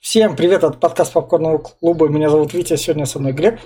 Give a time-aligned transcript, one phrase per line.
[0.00, 2.08] Всем привет от подкаста Попкорного клуба.
[2.08, 3.58] Меня зовут Витя, сегодня со мной Глеб.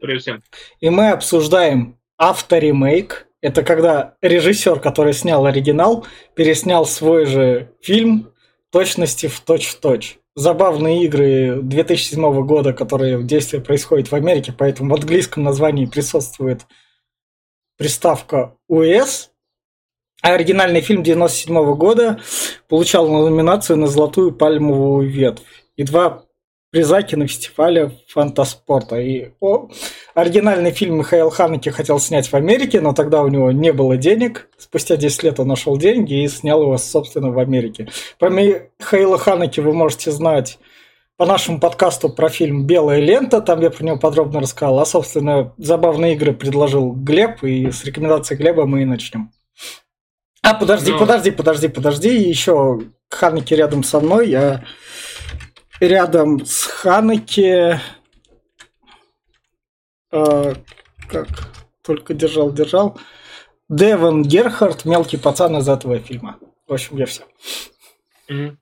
[0.00, 0.42] Привет всем.
[0.80, 3.28] И мы обсуждаем авторемейк.
[3.42, 8.32] Это когда режиссер, который снял оригинал, переснял свой же фильм
[8.72, 10.18] точности в точь-в-точь.
[10.34, 16.62] Забавные игры 2007 года, которые в действии происходят в Америке, поэтому в английском названии присутствует
[17.76, 19.28] приставка US,
[20.22, 22.20] оригинальный фильм 97 года
[22.68, 25.42] получал номинацию на золотую пальмовую ветвь
[25.76, 26.24] и два
[26.70, 29.00] призаки на фестивале фантаспорта.
[29.00, 29.68] И о,
[30.14, 34.48] оригинальный фильм Михаил Ханеке хотел снять в Америке, но тогда у него не было денег.
[34.58, 37.88] Спустя 10 лет он нашел деньги и снял его, собственно, в Америке.
[38.18, 40.58] Про Михаила Ханеке вы можете знать
[41.16, 45.52] по нашему подкасту про фильм «Белая лента», там я про него подробно рассказал, а, собственно,
[45.58, 49.32] забавные игры предложил Глеб, и с рекомендацией Глеба мы и начнем.
[50.48, 50.98] А, подожди, ну...
[50.98, 52.08] подожди, подожди, подожди.
[52.08, 52.80] Еще
[53.10, 54.30] Ханеки рядом со мной.
[54.30, 54.64] Я
[55.78, 57.78] рядом с Ханеки...
[60.10, 60.54] Э,
[61.06, 61.28] как
[61.82, 62.98] только держал, держал.
[63.68, 66.38] Девон Герхард, мелкий пацан из этого фильма.
[66.66, 67.24] В общем, я все.
[68.30, 68.56] Mm-hmm.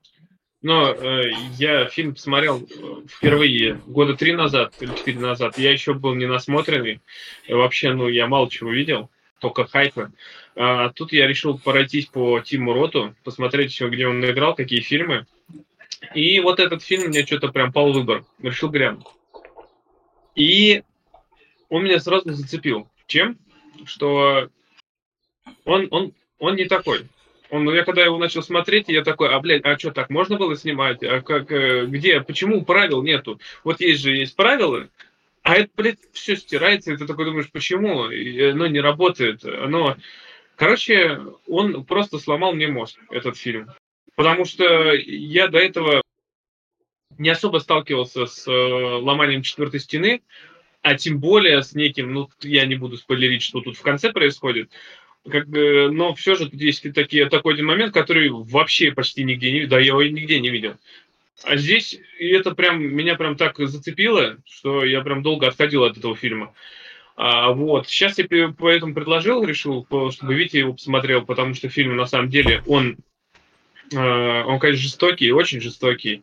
[0.62, 5.56] Но э, я фильм посмотрел э, впервые года три назад или четыре назад.
[5.56, 7.00] Я еще был не насмотренный.
[7.48, 10.10] Вообще, ну, я мало чего видел, только хайпы.
[10.56, 15.26] А тут я решил пройтись по Тиму Роту, посмотреть где он играл, какие фильмы.
[16.14, 18.24] И вот этот фильм мне что-то прям пал выбор.
[18.40, 19.06] Решил глянуть.
[20.34, 20.82] И
[21.68, 22.88] он меня сразу зацепил.
[23.06, 23.38] Чем?
[23.84, 24.48] Что
[25.64, 27.06] он, он, он не такой.
[27.50, 30.56] Он, я когда его начал смотреть, я такой, а, блядь, а что, так можно было
[30.56, 31.02] снимать?
[31.04, 33.40] А как, э, где, почему правил нету?
[33.62, 34.88] Вот есть же, есть правила,
[35.42, 38.10] а это, блядь, все стирается, и ты такой думаешь, почему?
[38.10, 39.44] И оно не работает.
[39.44, 39.96] Оно
[40.56, 43.70] Короче, он просто сломал мне мозг, этот фильм.
[44.16, 46.02] Потому что я до этого
[47.18, 50.22] не особо сталкивался с э, ломанием четвертой стены,
[50.82, 54.70] а тем более с неким, ну, я не буду спойлерить, что тут в конце происходит,
[55.28, 59.66] как но все же тут есть такие, такой один момент, который вообще почти нигде не
[59.66, 60.76] да, я его нигде не видел.
[61.44, 65.98] А здесь, и это прям, меня прям так зацепило, что я прям долго отходил от
[65.98, 66.54] этого фильма.
[67.16, 67.88] А, вот.
[67.88, 72.62] Сейчас я поэтому предложил, решил, чтобы Витя его посмотрел, потому что фильм, на самом деле,
[72.66, 72.98] он,
[73.94, 76.22] а, он конечно, жестокий, очень жестокий.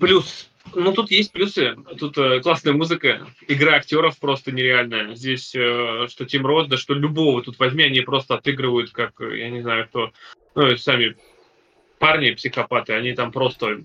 [0.00, 1.76] Плюс, ну тут есть плюсы.
[1.98, 5.14] Тут э, классная музыка, игра актеров просто нереальная.
[5.14, 9.48] Здесь э, что Тим Рот, да что любого тут возьми, они просто отыгрывают, как, я
[9.48, 10.12] не знаю, кто,
[10.56, 11.16] ну, сами
[11.98, 13.84] парни, психопаты, они там просто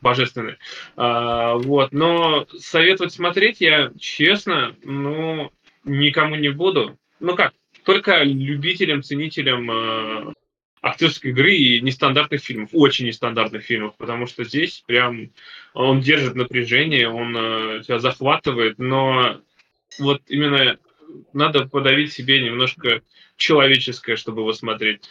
[0.00, 0.56] божественный.
[0.96, 5.52] А, вот, но советовать смотреть я, честно, ну,
[5.84, 6.98] никому не буду.
[7.20, 7.52] Ну как,
[7.84, 10.32] только любителям, ценителям э,
[10.82, 15.30] актерской игры и нестандартных фильмов, очень нестандартных фильмов, потому что здесь прям
[15.74, 19.40] он держит напряжение, он э, тебя захватывает, но
[19.98, 20.78] вот именно
[21.32, 23.02] надо подавить себе немножко
[23.36, 25.02] человеческое, чтобы его смотреть.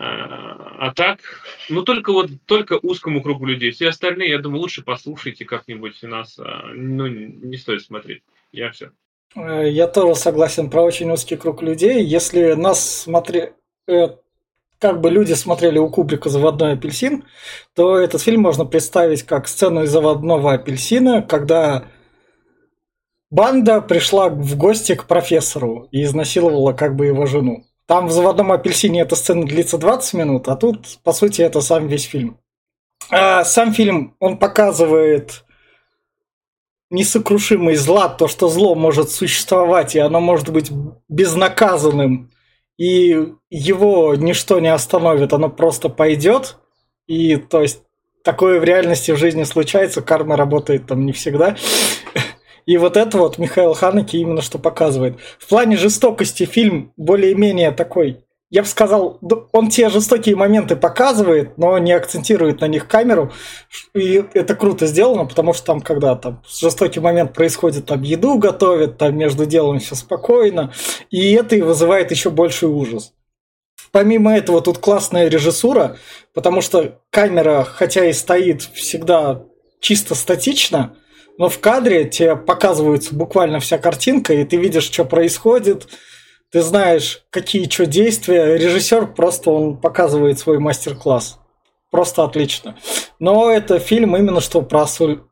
[0.00, 1.20] А, а так,
[1.68, 3.72] ну только вот только узкому кругу людей.
[3.72, 6.38] Все остальные, я думаю, лучше послушайте как-нибудь нас.
[6.38, 8.22] А, ну, не стоит смотреть.
[8.52, 8.92] Я все.
[9.34, 12.04] Э, я тоже согласен про очень узкий круг людей.
[12.04, 13.50] Если нас смотри,
[13.88, 14.08] э,
[14.78, 17.24] как бы люди смотрели у Кубрика «Заводной апельсин»,
[17.74, 21.86] то этот фильм можно представить как сцену из «Заводного апельсина», когда
[23.30, 27.64] банда пришла в гости к профессору и изнасиловала как бы его жену.
[27.88, 31.88] Там в «Заводном апельсине» эта сцена длится 20 минут, а тут, по сути, это сам
[31.88, 32.38] весь фильм.
[33.10, 35.44] А сам фильм, он показывает
[36.90, 40.70] несокрушимый зла, то, что зло может существовать, и оно может быть
[41.08, 42.30] безнаказанным,
[42.76, 46.58] и его ничто не остановит, оно просто пойдет.
[47.06, 47.80] И, то есть,
[48.22, 51.56] такое в реальности в жизни случается, карма работает там не всегда.
[52.68, 55.16] И вот это вот Михаил Ханеки именно что показывает.
[55.38, 59.18] В плане жестокости фильм более-менее такой я бы сказал,
[59.52, 63.32] он те жестокие моменты показывает, но не акцентирует на них камеру.
[63.94, 68.98] И это круто сделано, потому что там, когда там жестокий момент происходит, там еду готовят,
[68.98, 70.72] там между делом все спокойно.
[71.10, 73.14] И это и вызывает еще больший ужас.
[73.92, 75.96] Помимо этого, тут классная режиссура,
[76.34, 79.42] потому что камера, хотя и стоит всегда
[79.80, 80.94] чисто статично,
[81.38, 85.88] но в кадре тебе показывается буквально вся картинка, и ты видишь, что происходит,
[86.50, 88.56] ты знаешь, какие что действия.
[88.56, 91.38] Режиссер просто он показывает свой мастер-класс.
[91.90, 92.76] Просто отлично.
[93.18, 94.86] Но это фильм именно что про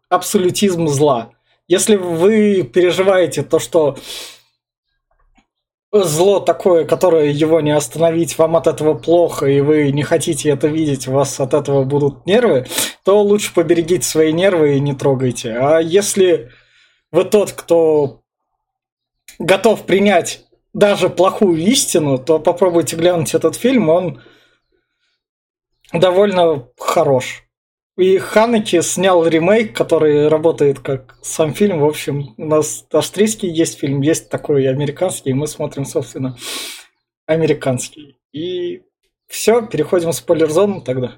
[0.09, 1.31] абсолютизм зла.
[1.69, 3.97] Если вы переживаете то, что
[5.93, 10.69] зло такое, которое его не остановить, вам от этого плохо, и вы не хотите это
[10.69, 12.67] видеть, у вас от этого будут нервы,
[13.05, 15.53] то лучше поберегите свои нервы и не трогайте.
[15.53, 16.51] А если
[17.13, 18.23] вы тот, кто
[19.39, 24.23] готов принять даже плохую истину, то попробуйте глянуть этот фильм, он
[25.93, 27.46] довольно хорош.
[27.97, 31.81] И Ханеки снял ремейк, который работает как сам фильм.
[31.81, 36.37] В общем, у нас австрийский есть фильм, есть такой американский, и мы смотрим, собственно,
[37.25, 38.19] американский.
[38.33, 38.83] И
[39.29, 41.17] все, переходим в спойлер-зону тогда.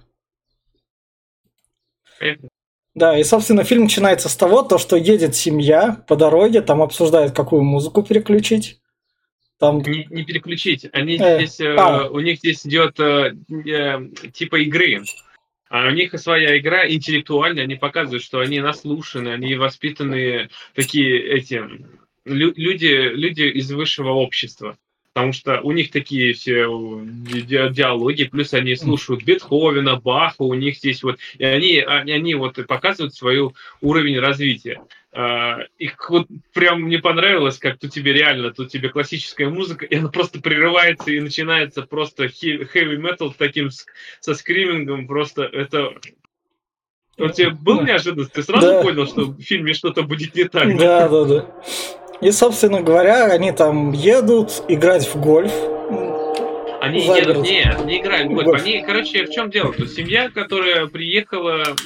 [2.95, 7.35] Да, и, собственно, фильм начинается с того, то, что едет семья по дороге, там обсуждают,
[7.35, 8.81] какую музыку переключить.
[9.59, 9.81] Там...
[9.81, 10.89] Не, не переключить.
[10.93, 12.09] Они э, здесь, э, а.
[12.09, 15.03] у них здесь идет э, э, типа игры.
[15.69, 21.62] А у них своя игра интеллектуальная, они показывают, что они наслушаны, они воспитанные такие эти
[22.25, 24.79] люди, люди из высшего общества.
[25.12, 31.03] Потому что у них такие все диалоги, плюс они слушают Бетховена, Баха, у них здесь
[31.03, 33.50] вот, и они, они, они вот показывают свой
[33.81, 34.81] уровень развития.
[35.16, 39.96] Uh, и вот прям мне понравилось, как тут тебе реально, тут тебе классическая музыка, и
[39.96, 43.70] она просто прерывается и начинается просто heavy metal таким
[44.20, 45.94] со скримингом, просто это...
[47.16, 48.32] У тебя был неожиданность?
[48.32, 48.82] Ты сразу да.
[48.82, 50.76] понял, что в фильме что-то будет не так?
[50.76, 51.46] Да, да, да.
[52.20, 55.52] И, собственно говоря, они там едут играть в гольф.
[56.81, 58.62] Они едут, нет, не играют в гольф.
[58.62, 59.72] Они, короче, в чем дело?
[59.72, 61.76] То семья, которая приехала а,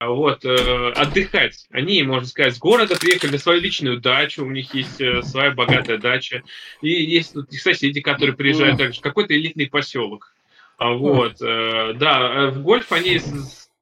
[0.00, 1.66] вот, э, отдыхать.
[1.70, 5.50] Они, можно сказать, с города приехали на свою личную дачу, у них есть э, своя
[5.50, 6.42] богатая дача.
[6.82, 10.34] И есть тут соседи, которые приезжают также, какой-то элитный поселок.
[10.76, 13.20] А, вот, э, да, в гольф они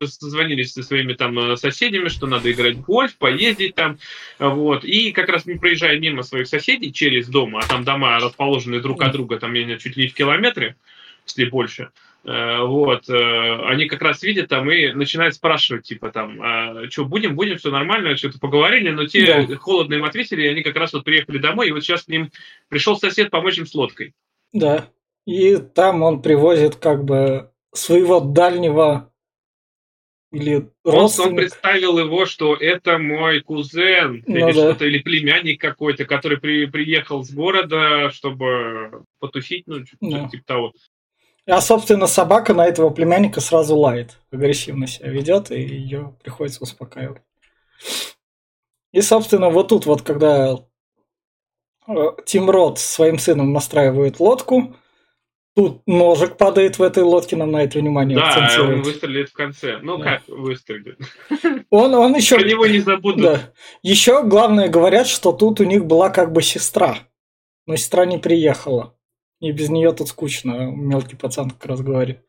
[0.00, 3.98] созвонились со своими там соседями, что надо играть в гольф, поездить там,
[4.38, 9.00] вот, и как раз проезжая мимо своих соседей через дом, а там дома расположены друг
[9.02, 10.74] от друга, там чуть ли не в километре,
[11.24, 11.90] если больше,
[12.24, 17.34] вот, э, они как раз видят там и начинают спрашивать, типа там, а, что, будем,
[17.34, 19.56] будем, все нормально, что-то поговорили, но те да.
[19.56, 22.30] холодно им ответили, и они как раз вот приехали домой, и вот сейчас к ним
[22.68, 24.14] пришел сосед помочь им с лодкой.
[24.52, 24.88] Да,
[25.26, 29.12] и там он привозит как бы своего дальнего
[30.32, 34.52] или он, он представил его, что это мой кузен ну, или да.
[34.52, 40.28] что-то, или племянник какой-то, который при, приехал с города, чтобы потусить, ну, что-то да.
[40.28, 40.72] типа того.
[41.46, 47.22] А, собственно, собака на этого племянника сразу лает, агрессивно себя ведет, и ее приходится успокаивать.
[48.92, 50.56] И, собственно, вот тут вот, когда
[51.88, 51.92] э,
[52.26, 54.76] Тим Рот своим сыном настраивает лодку,
[55.54, 59.78] Тут ножик падает в этой лодке, нам на это внимание Да, он выстрелит в конце.
[59.82, 60.04] Ну да.
[60.04, 60.98] как выстрелит?
[61.68, 62.36] Он, он еще...
[62.36, 63.22] Про него не забудут.
[63.22, 63.52] Да.
[63.82, 67.00] Еще, главное, говорят, что тут у них была как бы сестра.
[67.66, 68.96] Но сестра не приехала.
[69.42, 72.20] И без нее тут скучно, мелкий пацан как раз говорит.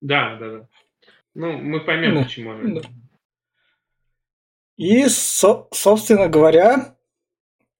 [0.00, 0.68] Да, да, да.
[1.34, 2.22] Ну, мы поймем, да.
[2.22, 2.80] почему она.
[2.80, 2.88] Да.
[4.78, 6.96] И, со- собственно говоря,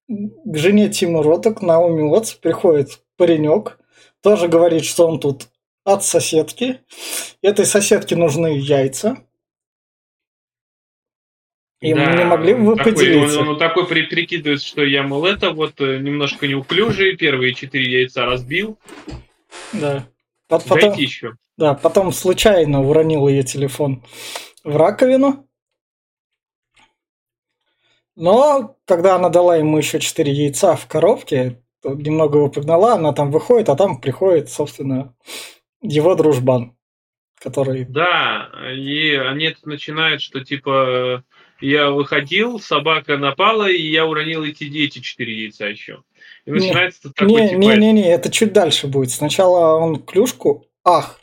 [0.08, 3.78] к жене Тима Роток, Наоми Уотс, приходит паренек,
[4.20, 5.48] тоже говорит, что он тут
[5.82, 6.80] от соседки.
[7.40, 9.26] Этой соседке нужны яйца.
[11.82, 13.40] И да, не могли бы вы такой, поделиться?
[13.40, 18.02] Он, он, такой при, прикидывается, что я, мол, это вот э, немножко неуклюжий, первые четыре
[18.02, 18.78] яйца разбил.
[19.72, 20.06] Да.
[20.46, 21.34] Потом, Дайте еще.
[21.56, 24.04] Да, потом случайно уронил ее телефон
[24.62, 25.48] в раковину.
[28.14, 33.32] Но когда она дала ему еще четыре яйца в коробке, немного его погнала, она там
[33.32, 35.16] выходит, а там приходит, собственно,
[35.80, 36.76] его дружбан,
[37.40, 37.86] который...
[37.86, 41.24] Да, и они начинают, что типа
[41.62, 46.02] я выходил, собака напала, и я уронил эти, эти четыре яйца еще.
[46.44, 47.58] И начинается не, такой, не, типа...
[47.60, 49.10] Не, не, не, это чуть дальше будет.
[49.10, 50.66] Сначала он клюшку...
[50.84, 51.20] Ах,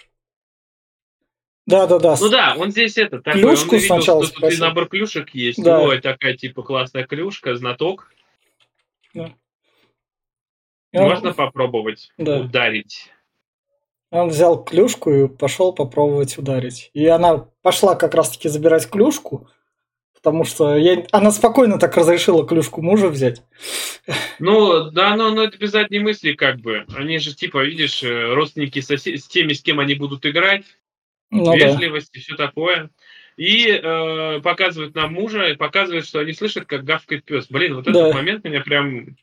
[1.69, 2.15] да, да, да.
[2.19, 5.61] Ну да, он здесь это такой, клюшку он видел, сначала что тут набор клюшек есть.
[5.63, 5.81] Да.
[5.81, 8.11] Ой, такая типа классная клюшка, знаток.
[9.13, 9.31] Да.
[10.91, 12.39] Можно попробовать да.
[12.39, 13.11] ударить.
[14.09, 16.89] Он взял клюшку и пошел попробовать ударить.
[16.93, 19.47] И она пошла как раз-таки забирать клюшку,
[20.21, 21.05] потому что я...
[21.11, 23.41] она спокойно так разрешила клюшку мужа взять.
[24.39, 26.85] Ну, да, но, но это без задней мысли как бы.
[26.95, 29.21] Они же, типа, видишь, э, родственники сосед...
[29.21, 30.65] с теми, с кем они будут играть,
[31.29, 32.19] ну, вежливость да.
[32.19, 32.89] и все такое.
[33.37, 37.47] И э, показывают нам мужа, и показывают, что они слышат, как гавкает пес.
[37.49, 37.91] Блин, вот да.
[37.91, 39.15] этот момент меня прям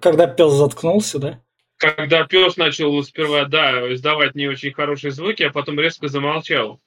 [0.00, 1.42] когда пес заткнулся, да?
[1.76, 6.80] Когда пес начал сперва, да, издавать не очень хорошие звуки, а потом резко замолчал.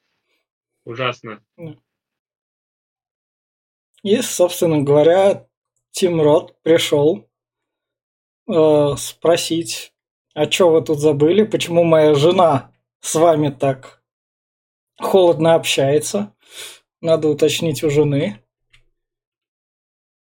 [0.84, 1.42] Ужасно.
[4.04, 5.48] И, собственно говоря,
[5.92, 7.30] Тим Рот пришел
[8.48, 9.94] э, спросить,
[10.34, 14.02] а что вы тут забыли, почему моя жена с вами так
[14.98, 16.34] холодно общается?
[17.02, 18.42] Надо уточнить у жены.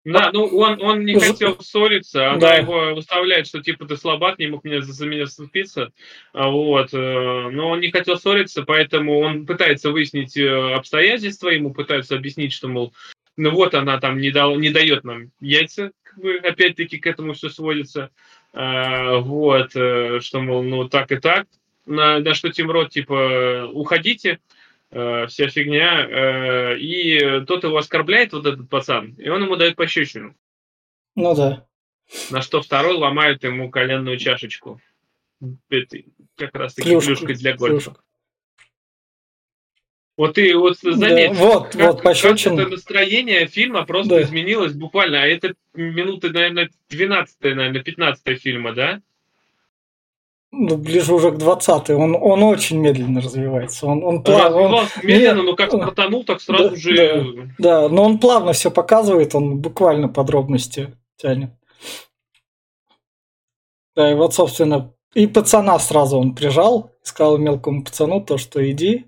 [0.06, 2.56] Да, ну он, он не хотел ссориться, она да.
[2.56, 5.92] его выставляет, что типа ты слабак, не мог меня за меня вступиться,
[6.32, 11.74] а вот, э, но он не хотел ссориться, поэтому он пытается выяснить э, обстоятельства, ему
[11.74, 12.94] пытаются объяснить, что, мол,
[13.38, 17.34] ну вот она там не, дал, не дает нам яйца, как бы, опять-таки к этому
[17.34, 18.10] все сводится,
[18.54, 21.48] а, вот, э, что, мол, ну так и так,
[21.86, 24.40] на, на что Тим Рот, типа, уходите,
[24.90, 26.08] Э, вся фигня.
[26.08, 30.36] Э, и тот его оскорбляет, вот этот пацан, и он ему дает пощечину.
[31.16, 31.66] Ну да.
[32.32, 34.80] На что второй ломает ему коленную чашечку.
[35.70, 35.98] Это
[36.38, 37.92] как раз таки клюшкой для гольфа.
[37.92, 38.04] Клюшка.
[40.18, 42.58] Вот ты вот заметь, да, вот, как, вот пощечин.
[42.58, 44.22] как это настроение фильма просто да.
[44.24, 45.22] изменилось буквально.
[45.22, 49.02] А это минуты, наверное, 12 наверное, 15 фильма, да?
[50.52, 53.86] ну, ближе уже к 20 он, он очень медленно развивается.
[53.86, 54.58] Он, он плавно.
[54.58, 57.54] Он, медленно, но как стартанул, так сразу да, же.
[57.60, 61.52] Да, да, но он плавно все показывает, он буквально подробности тянет.
[63.96, 69.06] Да, и вот, собственно, и пацана сразу он прижал, сказал мелкому пацану то, что иди,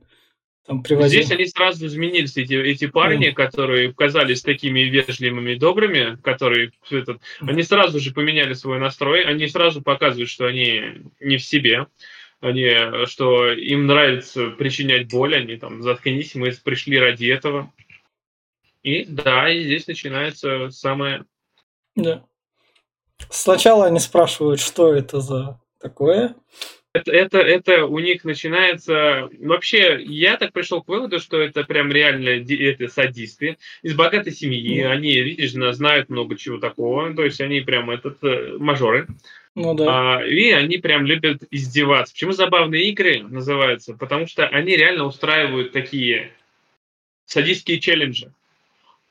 [0.69, 1.23] там привозил.
[1.23, 3.33] Здесь они сразу изменились, эти, эти парни, mm.
[3.33, 9.47] которые казались такими вежливыми и добрыми, которые этот, они сразу же поменяли свой настрой, они
[9.47, 11.87] сразу показывают, что они не в себе,
[12.39, 12.69] они,
[13.07, 17.73] что им нравится причинять боль, они там, заткнись, мы пришли ради этого.
[18.83, 21.25] И да, и здесь начинается самое...
[21.95, 22.23] Да.
[23.31, 26.35] Сначала они спрашивают, что это за такое,
[26.93, 29.29] это, это, это у них начинается...
[29.39, 34.81] Вообще, я так пришел к выводу, что это прям реально это садисты из богатой семьи.
[34.81, 34.87] Mm.
[34.87, 37.13] Они, видишь, знают много чего такого.
[37.13, 39.07] То есть они прям этот э, мажоры.
[39.53, 40.17] Ну да.
[40.17, 42.13] А, и они прям любят издеваться.
[42.13, 43.93] Почему забавные игры называются?
[43.93, 46.31] Потому что они реально устраивают такие
[47.25, 48.31] садистские челленджи.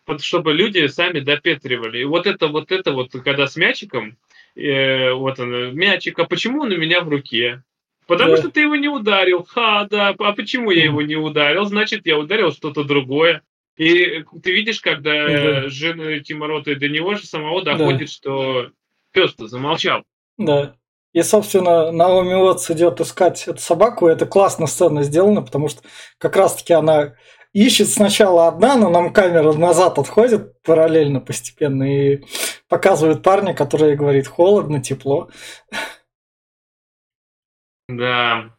[0.07, 2.01] Вот чтобы люди сами допетривали.
[2.01, 4.17] И вот это вот это вот, когда с мячиком,
[4.57, 7.63] э, вот он, мячик, а почему он у меня в руке?
[8.09, 8.37] Потому да.
[8.39, 9.45] что ты его не ударил.
[9.45, 10.15] Ха, да.
[10.19, 11.67] А почему я его не ударил?
[11.67, 13.43] Значит, я ударил что-то другое.
[13.77, 15.69] И ты видишь, когда да.
[15.69, 18.07] жена Тиморота до него же самого доходит, да.
[18.07, 18.67] что
[19.13, 20.05] пес-то замолчал.
[20.39, 20.75] Да.
[21.13, 25.83] И, собственно, Наоми Уотс идет искать эту собаку, и это классно сцена сделана, потому что
[26.17, 27.15] как раз-таки она
[27.53, 32.25] ищет сначала одна, но нам камера назад отходит параллельно постепенно и
[32.69, 35.29] показывает парня, который говорит холодно, тепло.
[37.89, 38.55] Да.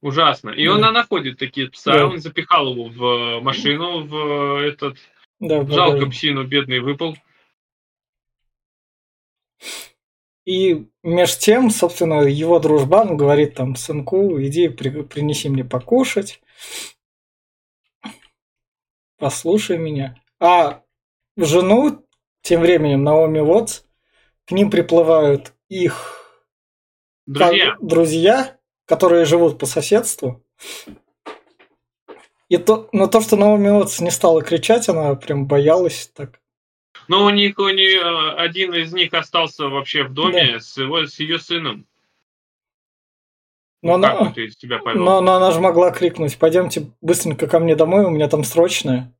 [0.00, 0.50] Ужасно.
[0.50, 0.74] И да.
[0.74, 2.06] он находит такие пса, да.
[2.06, 4.98] он запихал его в машину, в этот...
[5.40, 7.16] Да, в Жалко псину, бедный выпал.
[10.46, 16.40] И меж тем, собственно, его дружбан говорит там, сынку, иди при, принеси мне покушать,
[19.18, 20.22] послушай меня.
[20.38, 20.82] А
[21.36, 22.06] жену,
[22.42, 23.82] тем временем, Наоми Вотс,
[24.46, 26.25] к ним приплывают их
[27.26, 27.76] Друзья.
[27.80, 28.56] друзья,
[28.86, 30.44] которые живут по соседству.
[32.48, 36.40] И то, но то, что Наоми Уотс не стала кричать, она прям боялась так.
[37.08, 40.60] Но у них, у них э, один из них остался вообще в доме да.
[40.60, 41.86] с, его, с ее сыном.
[43.82, 44.34] Но, ну, она,
[44.94, 49.12] но, но она же могла крикнуть, пойдемте быстренько ко мне домой, у меня там срочное.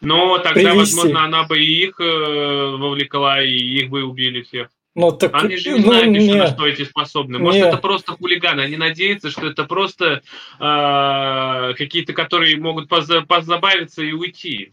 [0.00, 0.96] Но тогда, Привезти.
[0.96, 4.70] возможно, она бы и их э, вовлекла, и их бы убили всех.
[5.00, 7.38] Ну, так, они же не ну, знают еще, на что эти способны.
[7.38, 7.68] Может, не.
[7.68, 8.60] это просто хулиганы.
[8.60, 10.22] Они надеются, что это просто
[10.58, 14.72] э, какие-то, которые могут позабавиться и уйти.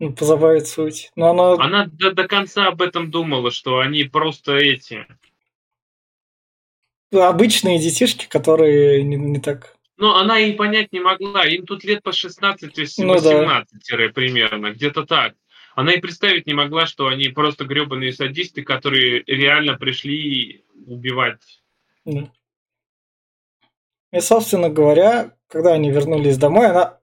[0.00, 1.10] Ну, позабавиться уйти.
[1.14, 1.64] Но она...
[1.64, 5.06] она до, до конца об этом думала, что они просто эти...
[7.12, 9.76] Обычные детишки, которые не, не так...
[9.98, 11.44] Ну, она и понять не могла.
[11.46, 14.08] Им тут лет по 16, 18 ну, да.
[14.12, 15.34] примерно, где-то так.
[15.74, 21.62] Она и представить не могла, что они просто гребаные садисты, которые реально пришли убивать.
[22.04, 22.28] И,
[24.20, 26.98] собственно говоря, когда они вернулись домой, она...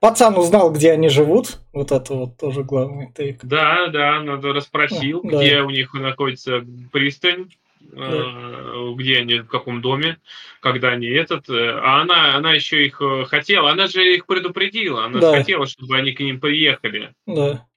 [0.00, 1.58] Пацан узнал, где они живут.
[1.72, 3.40] Вот это вот тоже главный тейк.
[3.42, 5.64] Да, да, надо расспросил, а, где да.
[5.64, 7.50] у них находится пристань,
[7.80, 8.08] да.
[8.08, 10.18] э, где они, в каком доме,
[10.60, 11.50] когда они этот.
[11.50, 15.32] Э, а она, она еще их э, хотела, она же их предупредила, она да.
[15.32, 17.12] хотела, чтобы они к ним приехали.
[17.26, 17.67] Да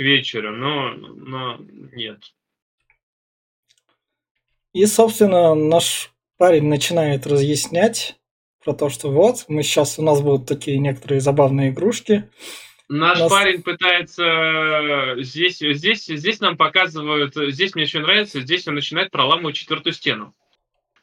[0.00, 1.58] вечера, но, но
[1.92, 2.18] нет.
[4.72, 8.16] И, собственно, наш парень начинает разъяснять
[8.64, 12.28] про то, что вот, мы сейчас, у нас будут такие некоторые забавные игрушки,
[12.90, 13.30] Наш Нас...
[13.30, 19.54] парень пытается здесь, здесь, здесь нам показывают, здесь мне еще нравится, здесь он начинает проламывать
[19.54, 20.34] четвертую стену.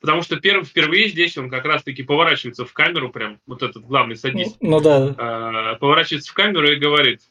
[0.02, 4.18] Потому что первый, впервые здесь он как раз-таки поворачивается в камеру, прям вот этот главный
[4.18, 4.58] садист.
[4.60, 5.72] Ну, ну да.
[5.74, 7.22] Э, поворачивается в камеру и говорит,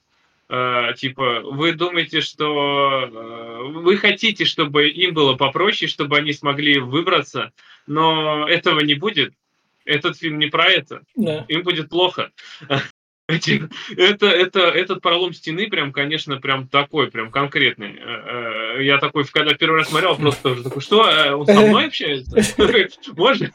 [0.49, 6.79] э, типа, вы думаете, что э, вы хотите, чтобы им было попроще, чтобы они смогли
[6.79, 7.53] выбраться,
[7.87, 9.33] но этого не будет.
[9.85, 11.03] Этот фильм не про это.
[11.15, 11.45] Да.
[11.49, 12.33] Им будет плохо.
[13.29, 17.99] Это, это, этот пролом стены прям, конечно, прям такой, прям конкретный.
[17.99, 21.00] Э, я такой, когда первый раз смотрел, просто тоже такой, что,
[21.37, 22.41] он со мной общается?
[23.17, 23.50] Можно?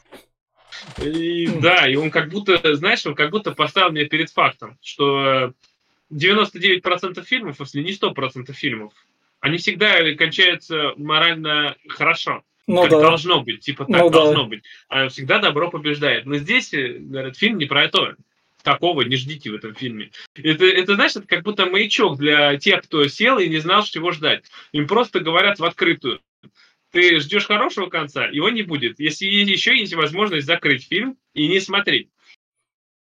[1.02, 5.54] И да, и он как будто, знаешь, он как будто поставил меня перед фактом, что
[6.12, 8.92] 99% фильмов, если не 100% фильмов,
[9.40, 12.44] они всегда кончаются морально хорошо.
[12.68, 13.00] Ну, как да.
[13.00, 14.48] должно быть, типа так ну, должно да.
[14.48, 14.62] быть.
[14.88, 16.26] А всегда добро побеждает.
[16.26, 18.16] Но здесь, говорят, фильм не про это
[18.62, 20.10] такого не ждите в этом фильме.
[20.34, 24.12] Это, это знаешь, это как будто маячок для тех, кто сел и не знал, чего
[24.12, 24.44] ждать.
[24.72, 26.20] Им просто говорят в открытую.
[26.92, 29.00] Ты ждешь хорошего конца, его не будет.
[29.00, 32.08] Если еще есть возможность закрыть фильм и не смотреть.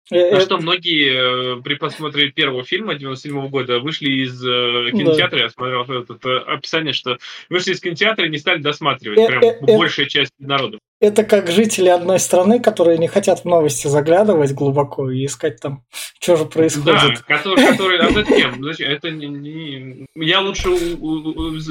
[0.10, 5.38] Э, На что многие э, при просмотре первого фильма 97 года вышли из э, кинотеатра,
[5.38, 5.44] да.
[5.44, 7.18] я смотрел это описание, что
[7.50, 10.80] вышли из кинотеатра и не стали досматривать, прям большая часть народа.
[11.00, 15.84] Это как жители одной страны, которые не хотят в новости заглядывать глубоко и искать там,
[16.20, 16.86] что же происходит.
[16.86, 18.64] Да, которые, которые а зачем?
[18.64, 20.70] Это не, не, я лучше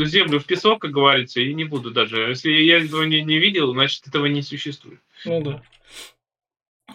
[0.06, 2.28] землю в песок, как говорится, и не буду даже.
[2.28, 5.00] Если я этого не, не видел, значит этого не существует.
[5.24, 5.62] Ну да.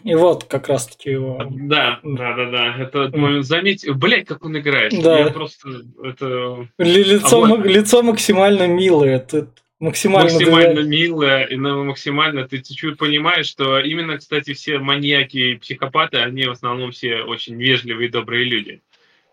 [0.04, 1.42] И вот как раз-таки его...
[1.50, 2.76] Да, да, да, да.
[2.78, 4.94] Это момент заметь, блять, как он играет.
[5.02, 5.20] Да.
[5.20, 5.70] Я просто
[6.04, 6.68] это.
[6.78, 9.18] Лицо, а лицо максимально милое.
[9.18, 9.48] Это
[9.80, 16.18] максимально, максимально милое и максимально ты чуть понимаешь, что именно, кстати, все маньяки и психопаты,
[16.18, 18.82] они в основном все очень вежливые и добрые люди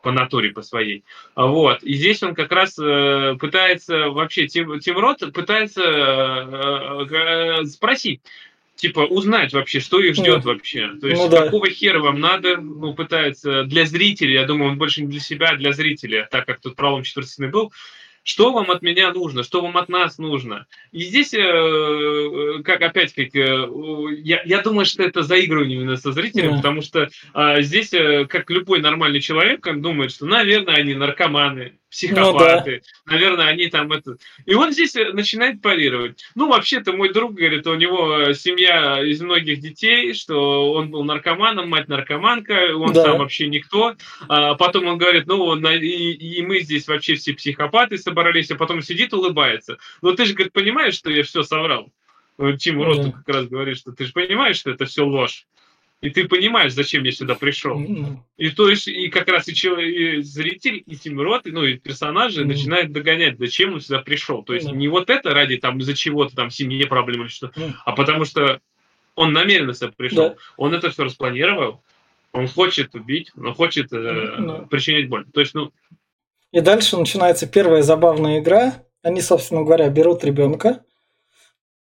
[0.03, 1.05] по натуре, по своей.
[1.35, 1.83] Вот.
[1.83, 8.23] И здесь он как раз э, пытается, вообще, Тим, Тим Рот пытается э, э, спросить,
[8.79, 10.93] типа узнать вообще, что их ждет ну, вообще.
[11.01, 11.45] То есть ну, да.
[11.45, 15.49] какого хера вам надо, ну, пытается для зрителей, я думаю, он больше не для себя,
[15.51, 17.73] а для зрителя, так как тут пролом четвертый был,
[18.29, 20.67] что вам от меня нужно, что вам от нас нужно.
[20.93, 23.69] И здесь, э, э, как опять, как э,
[24.19, 26.57] я, я думаю, что это заигрывание именно со зрителем, yeah.
[26.57, 27.91] потому что а, здесь,
[28.29, 33.13] как любой нормальный человек, он думает, что, наверное, они наркоманы, психопаты, ну, да.
[33.13, 34.17] наверное, они там это...
[34.45, 36.23] И он здесь начинает парировать.
[36.35, 41.69] Ну, вообще-то мой друг говорит, у него семья из многих детей, что он был наркоманом,
[41.69, 43.05] мать наркоманка, он да.
[43.05, 43.97] сам вообще никто.
[44.29, 48.83] А потом он говорит, ну, и, и мы здесь вообще все психопаты собрались, а потом
[48.83, 49.79] сидит, улыбается.
[50.03, 51.91] Но ты же, говорит, понимаешь, что я все соврал?
[52.59, 53.13] Тиму Росту да.
[53.13, 55.47] как раз говорит, что ты же понимаешь, что это все ложь.
[56.01, 57.81] И ты понимаешь, зачем я сюда пришел.
[57.81, 58.17] Mm-hmm.
[58.37, 62.43] И то есть, и как раз и, человек, и зритель, и Тимрот, ну и персонажи
[62.43, 62.47] mm-hmm.
[62.47, 64.45] начинают догонять, зачем он сюда пришел.
[64.45, 64.77] То есть mm-hmm.
[64.77, 67.73] не вот это ради там из-за чего-то там семье проблемы или что, mm-hmm.
[67.85, 68.61] а потому что
[69.17, 70.27] он намеренно сюда пришел.
[70.27, 70.37] Yeah.
[70.57, 71.83] Он это все распланировал.
[72.31, 74.69] Он хочет убить, он хочет э, mm-hmm.
[74.69, 75.27] причинять боль.
[75.33, 75.73] То есть, ну.
[76.53, 78.85] И дальше начинается первая забавная игра.
[79.03, 80.85] Они, собственно говоря, берут ребенка,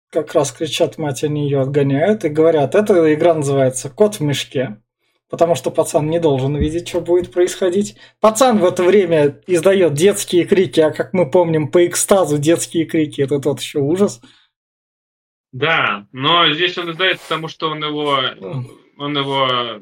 [0.10, 4.82] как раз кричат мать, они ее отгоняют и говорят, эта игра называется «Кот в мешке»,
[5.30, 7.96] потому что пацан не должен видеть, что будет происходить.
[8.20, 13.22] Пацан в это время издает детские крики, а как мы помним, по экстазу детские крики–
[13.24, 14.22] это тот еще ужас.
[15.52, 18.20] Да, но здесь он издает, потому что он его,
[18.98, 19.82] он его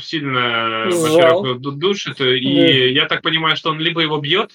[0.00, 2.66] сильно, во-первых, душит, и да.
[3.00, 4.52] я так понимаю, что он либо его бьет,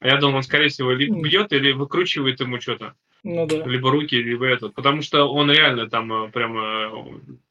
[0.00, 2.94] а я думаю, он, скорее всего, либо бьет или выкручивает ему что-то.
[3.28, 3.64] Ну да.
[3.64, 4.74] Либо руки, либо этот.
[4.74, 6.90] Потому что он реально там э, прямо э,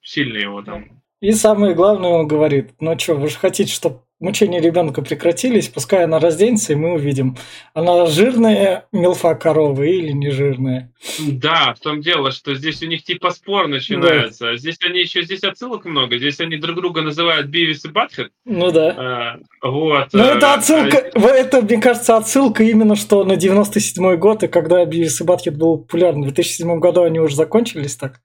[0.02, 0.86] сильный его там.
[1.20, 6.06] И самое главное, он говорит, ну что, вы же хотите, чтобы мучения ребенка прекратились, пускай
[6.06, 7.38] она разденется, и мы увидим,
[7.74, 10.94] она жирная милфа корова или не жирная.
[11.20, 14.52] Да, в том дело, что здесь у них типа спор начинается.
[14.52, 14.58] Да.
[14.58, 18.32] Здесь они еще, здесь отсылок много, здесь они друг друга называют Бивис и Батхед.
[18.46, 19.40] Ну да.
[19.62, 20.08] А, вот.
[20.14, 21.20] Ну это а, отсылка, а...
[21.28, 25.80] это, мне кажется, отсылка именно что на 97 год, и когда Бивис и Батхед был
[25.80, 26.22] популярен.
[26.22, 28.22] В 2007 году они уже закончились так.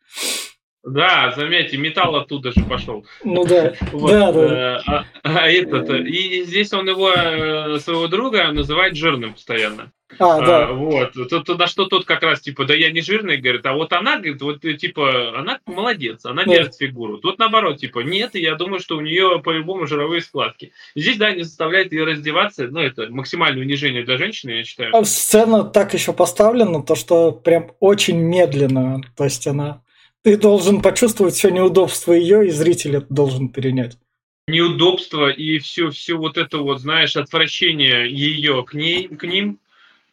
[0.82, 3.04] Да, заметьте, металл оттуда же пошел.
[3.22, 3.74] Ну да.
[3.92, 4.10] Вот.
[4.10, 4.40] да, да.
[4.40, 9.92] Э, а, а этот, и здесь он его, э, своего друга, называет жирным постоянно.
[10.18, 10.68] А, да.
[10.68, 11.12] А, вот.
[11.12, 14.16] Тут, на что тот как раз, типа, да я не жирный, говорит, а вот она,
[14.16, 16.50] говорит, вот, типа, она молодец, она да.
[16.50, 17.18] держит фигуру.
[17.18, 20.72] Тут наоборот, типа, нет, я думаю, что у нее по-любому жировые складки.
[20.94, 24.96] Здесь, да, не заставляет ее раздеваться, ну, это максимальное унижение для женщины, я считаю.
[24.96, 29.82] А сцена так еще поставлена, то, что прям очень медленно, то есть она
[30.22, 33.98] ты должен почувствовать все неудобство ее, и зритель это должен перенять.
[34.46, 39.60] неудобство и все, все вот это вот, знаешь, отвращение ее к, ней, к ним,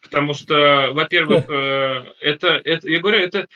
[0.00, 3.48] потому что, во-первых, э, это, это, я говорю, это,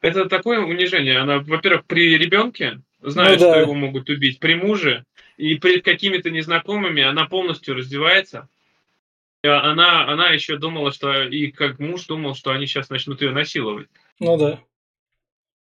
[0.00, 1.18] это такое унижение.
[1.18, 3.50] Она, во-первых, при ребенке, зная, ну, да.
[3.50, 5.04] что его могут убить, при муже,
[5.36, 8.48] и перед какими-то незнакомыми она полностью раздевается.
[9.42, 13.88] Она, она еще думала, что и как муж думал, что они сейчас начнут ее насиловать.
[14.18, 14.60] Ну да.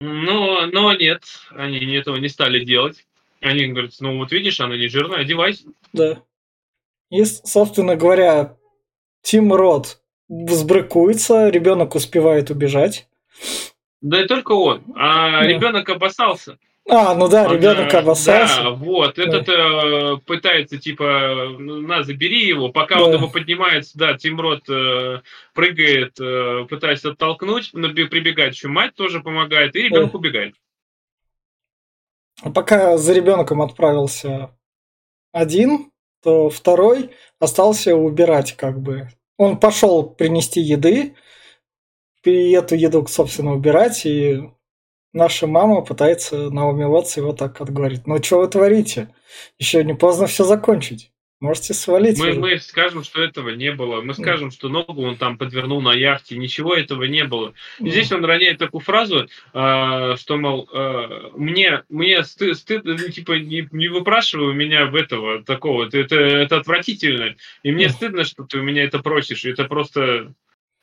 [0.01, 3.05] Но, но нет, они этого не стали делать.
[3.41, 5.65] Они говорят, ну вот видишь, она не жирная, одевайся.
[5.93, 6.21] Да.
[7.09, 8.57] И, собственно говоря,
[9.21, 13.07] Тим Рот взбрыкуется, ребенок успевает убежать.
[14.01, 15.47] Да и только он, а да.
[15.47, 16.57] ребенок опасался.
[16.89, 18.63] А, ну да, ребенок обоссался.
[18.63, 19.23] Да, вот, да.
[19.23, 23.03] этот э, пытается, типа, на, забери его, пока да.
[23.05, 25.21] он его поднимается, да, Тимрот э,
[25.53, 30.17] прыгает, э, пытаясь оттолкнуть, прибегает еще мать тоже помогает, и ребенок да.
[30.17, 30.55] убегает.
[32.41, 34.57] А пока за ребенком отправился
[35.31, 35.91] один,
[36.23, 39.09] то второй остался убирать, как бы.
[39.37, 41.15] Он пошел принести еды,
[42.23, 44.41] и эту еду, собственно, убирать, и
[45.13, 48.07] наша мама пытается Наоми Уотс его так отговорить.
[48.07, 49.13] Ну, что вы творите?
[49.57, 51.11] Еще не поздно все закончить.
[51.41, 52.19] Можете свалить.
[52.19, 54.01] Мы, мы скажем, что этого не было.
[54.01, 56.37] Мы скажем, что ногу он там подвернул на яхте.
[56.37, 57.53] Ничего этого не было.
[57.79, 62.97] И здесь он роняет такую фразу, э, что, мол, э, мне, мне стыд, стыд ну,
[62.97, 65.85] типа, не, не выпрашивай у меня в этого такого.
[65.85, 67.35] Это, это отвратительно.
[67.63, 69.45] И мне стыдно, что ты у меня это просишь.
[69.45, 70.33] Это просто...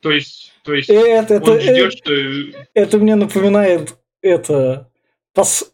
[0.00, 2.66] То есть, то есть это, он это, ждет, это, что...
[2.72, 4.90] Это мне напоминает это
[5.34, 5.72] пос,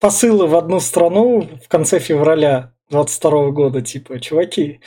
[0.00, 4.80] посылы в одну страну в конце февраля 22 года, типа, чуваки,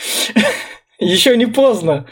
[0.99, 2.07] еще не поздно.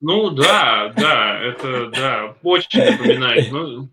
[0.00, 3.50] Ну да, да, это да, очень напоминает.
[3.50, 3.88] Ну...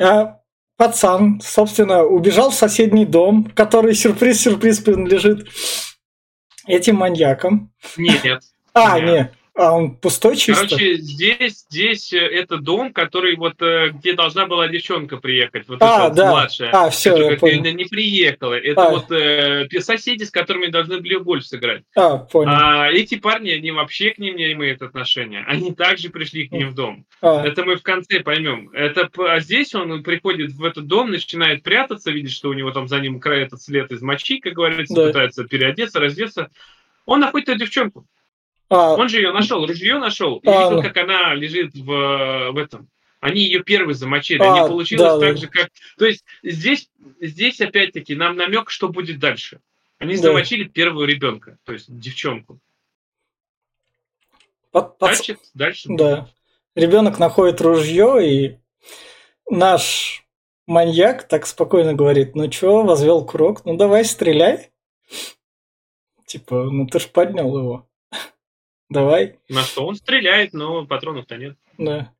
[0.00, 0.40] А
[0.76, 5.46] пацан, собственно, убежал в соседний дом, который сюрприз-сюрприз принадлежит
[6.66, 7.72] этим маньякам.
[7.96, 8.42] Нет.
[8.72, 9.08] А, нет.
[9.08, 9.32] нет.
[9.56, 10.66] А он пустой чисто?
[10.66, 15.78] Короче, здесь, здесь э, это дом, который вот, э, где должна была девчонка приехать, вот
[15.80, 16.30] а, эта да.
[16.30, 16.70] младшая.
[16.72, 17.62] А, все, я понял.
[17.62, 18.54] не приехала.
[18.54, 18.90] Это а.
[18.90, 21.84] вот э, соседи, с которыми должны были гольф сыграть.
[21.94, 22.50] А, понял.
[22.52, 25.44] А эти парни, они вообще к ним не имеют отношения.
[25.46, 27.06] Они также пришли к ним в дом.
[27.20, 27.46] А.
[27.46, 28.70] Это мы в конце поймем.
[28.72, 32.88] Это, а здесь он приходит в этот дом, начинает прятаться, видит, что у него там
[32.88, 35.06] за ним край этот след из мочи, как говорится, да.
[35.06, 36.50] пытается переодеться, раздеться.
[37.06, 38.04] Он находит эту девчонку.
[38.74, 42.58] А, Он же ее нашел, ружье нашел, и а, видел, как она лежит в, в
[42.58, 42.88] этом.
[43.20, 44.42] Они ее первые замочили.
[44.42, 45.40] А, не получилось да, так да.
[45.40, 45.70] же, как.
[45.96, 49.60] То есть здесь, здесь опять-таки нам намек, что будет дальше.
[49.98, 50.22] Они да.
[50.22, 52.58] замочили первого ребенка, то есть девчонку.
[54.72, 55.10] Под, под...
[55.10, 55.88] Дальше, дальше.
[55.90, 56.28] Да.
[56.74, 58.58] Ребенок находит ружье, и
[59.48, 60.26] наш
[60.66, 64.72] маньяк так спокойно говорит: ну чё, возвел курок, ну давай стреляй.
[66.26, 67.88] Типа, ну ты ж поднял его.
[68.94, 69.40] Давай.
[69.48, 71.56] На что он стреляет, но патронов-то нет.
[71.78, 72.12] Да.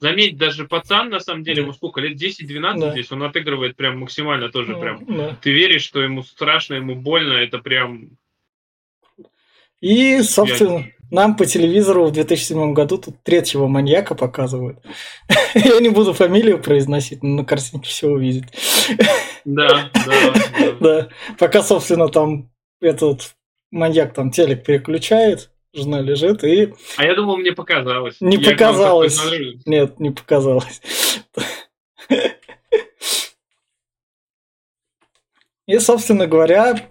[0.00, 2.18] Заметь, даже пацан, на самом деле, ему сколько лет?
[2.18, 2.92] 10-12 да.
[2.92, 5.04] здесь, он отыгрывает прям максимально тоже да, прям.
[5.04, 5.36] Да.
[5.42, 8.16] Ты веришь, что ему страшно, ему больно, это прям...
[9.82, 10.86] И, собственно, Я...
[11.10, 14.78] нам по телевизору в 2007 году тут третьего маньяка показывают.
[15.54, 18.44] Я не буду фамилию произносить, но на картинке все увидит.
[19.44, 20.76] Да, да, да.
[20.80, 21.08] Да,
[21.38, 23.34] пока, собственно, там этот
[23.70, 26.74] маньяк там телек переключает, жена лежит и...
[26.96, 28.20] А я думал, мне показалось.
[28.20, 29.20] Не я показалось.
[29.66, 30.80] Нет, не показалось.
[35.66, 36.90] И, собственно говоря,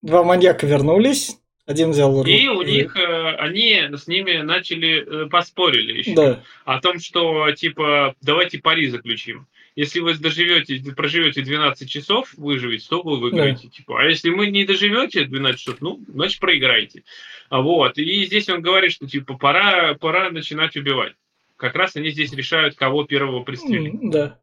[0.00, 1.36] два маньяка вернулись.
[1.66, 2.28] Один взял руку.
[2.28, 6.14] И у них, э, они с ними начали, э, поспорили еще.
[6.14, 6.42] Да.
[6.64, 9.46] О том, что, типа, давайте пари заключим
[9.76, 13.64] если вы доживете, проживете 12 часов, выживете, то вы выиграете.
[13.64, 13.70] Да.
[13.70, 14.00] Типа.
[14.00, 17.02] А если вы не доживете 12 часов, ну, значит, проиграете.
[17.50, 17.98] Вот.
[17.98, 21.14] И здесь он говорит, что типа пора, пора начинать убивать.
[21.56, 24.10] Как раз они здесь решают, кого первого пристрелить.
[24.10, 24.38] Да.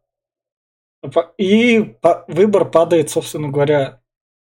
[1.38, 1.96] И
[2.28, 4.01] выбор падает, собственно говоря,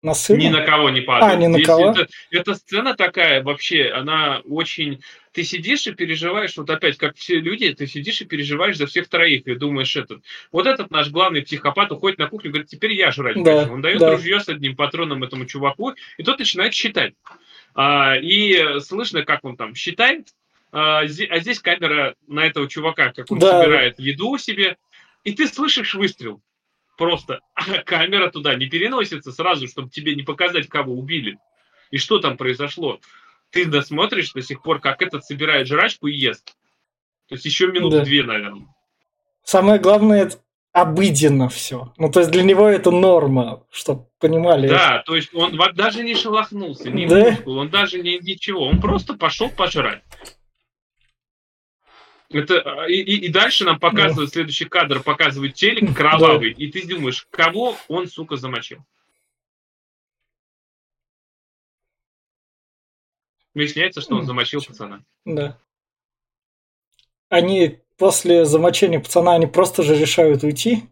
[0.07, 0.39] на сына?
[0.39, 1.35] Ни на кого не падает.
[1.35, 1.91] А, ни на Здесь кого?
[1.91, 5.03] Это, эта сцена такая вообще, она очень...
[5.33, 9.09] Ты сидишь и переживаешь, вот опять, как все люди, ты сидишь и переживаешь за всех
[9.09, 13.11] троих, и думаешь, этот, вот этот наш главный психопат уходит на кухню, говорит, теперь я
[13.11, 13.75] жрать да, хочу.
[13.75, 14.13] Он дает да.
[14.13, 17.13] ружье с одним патроном этому чуваку, и тот начинает считать.
[17.75, 20.29] А, и слышно, как он там считает,
[20.73, 23.61] а, а здесь камера на этого чувака, как он да.
[23.61, 24.79] собирает еду себе,
[25.25, 26.41] и ты слышишь выстрел
[26.97, 27.41] просто
[27.85, 31.39] камера туда не переносится сразу, чтобы тебе не показать, кого убили.
[31.91, 33.01] И что там произошло.
[33.51, 36.57] Ты досмотришь до сих пор, как этот собирает жрачку и ест.
[37.29, 38.05] То есть еще минут да.
[38.05, 38.67] две, наверное.
[39.43, 40.31] Самое главное,
[40.73, 41.93] обыденно все.
[41.97, 44.69] Ну, то есть для него это норма, чтобы понимали.
[44.69, 47.31] Да, то есть он даже не шелохнулся, не да?
[47.31, 50.03] мускул, он даже не ничего, он просто пошел пожрать.
[52.31, 54.33] Это, а, и, и, и дальше нам показывают, да.
[54.33, 56.63] следующий кадр показывает телек кровавый, да.
[56.63, 58.85] и ты думаешь, кого он, сука, замочил?
[63.55, 65.03] Выясняется, что он замочил пацана.
[65.25, 65.59] Да.
[67.29, 70.83] Они после замочения пацана, они просто же решают уйти?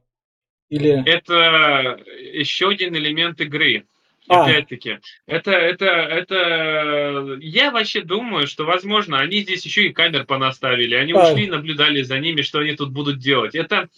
[0.70, 1.06] Или...
[1.06, 2.00] Это
[2.32, 3.86] еще один элемент игры.
[4.28, 4.44] А.
[4.44, 10.94] Опять-таки, это, это, это, я вообще думаю, что, возможно, они здесь еще и камер понаставили,
[10.94, 11.32] они а.
[11.32, 13.54] ушли, наблюдали за ними, что они тут будут делать.
[13.54, 13.88] Это,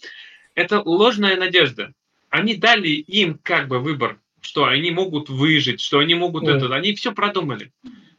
[0.53, 1.93] это ложная надежда.
[2.29, 6.57] Они дали им как бы выбор, что они могут выжить, что они могут а.
[6.57, 7.71] это, они все продумали.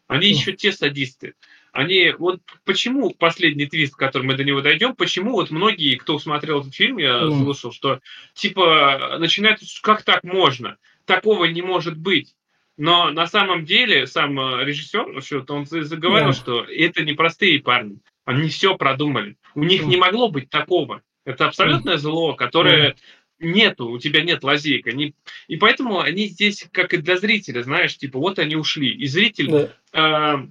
[0.07, 1.35] Они еще те садисты
[1.73, 6.19] они вот почему последний твист, к которому мы до него дойдем, почему вот многие, кто
[6.19, 8.01] смотрел этот фильм, я слушал, что
[8.35, 10.77] типа начинают, как так можно,
[11.09, 12.37] такого не может быть.
[12.77, 16.33] Но на самом деле сам э, режиссер, что он заговорил, yeah.
[16.33, 19.37] что это не простые парни, они все продумали.
[19.57, 21.03] У них не могло быть такого.
[21.25, 22.95] Это абсолютное зло, которое
[23.41, 24.93] нету, у тебя нет лазейка.
[24.93, 25.15] Не...
[25.49, 28.91] И поэтому они здесь, как и для зрителя, знаешь, типа, вот они ушли.
[28.91, 30.37] И зритель, да.
[30.37, 30.47] Э,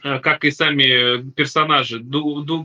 [0.00, 2.64] как и сами персонажи, ду, ду,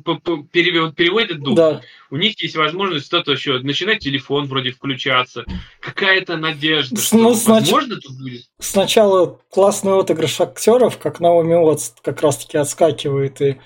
[0.51, 1.81] перевод, переводят дух, да.
[2.11, 5.45] у них есть возможность что-то еще, начинать телефон вроде включаться,
[5.79, 7.61] какая-то надежда, что ну, снач...
[7.61, 8.43] возможно тут будет.
[8.59, 13.59] Сначала классный отыгрыш актеров, как Наоми Уотс как раз-таки отскакивает, и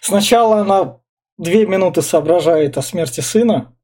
[0.00, 0.98] сначала она
[1.38, 3.74] две минуты соображает о смерти сына,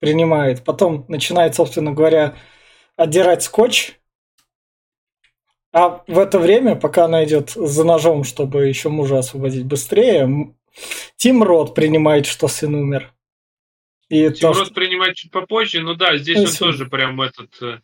[0.00, 2.34] принимает, потом начинает, собственно говоря,
[2.96, 3.94] отдирать скотч,
[5.76, 10.54] а в это время, пока она идет за ножом, чтобы еще мужа освободить быстрее,
[11.16, 13.12] Тим Рот принимает, что сын умер.
[14.08, 14.74] И Тим то, Рот что...
[14.74, 16.64] принимает чуть попозже, ну да, здесь Если...
[16.64, 17.50] он тоже прям этот...
[17.60, 17.80] Э,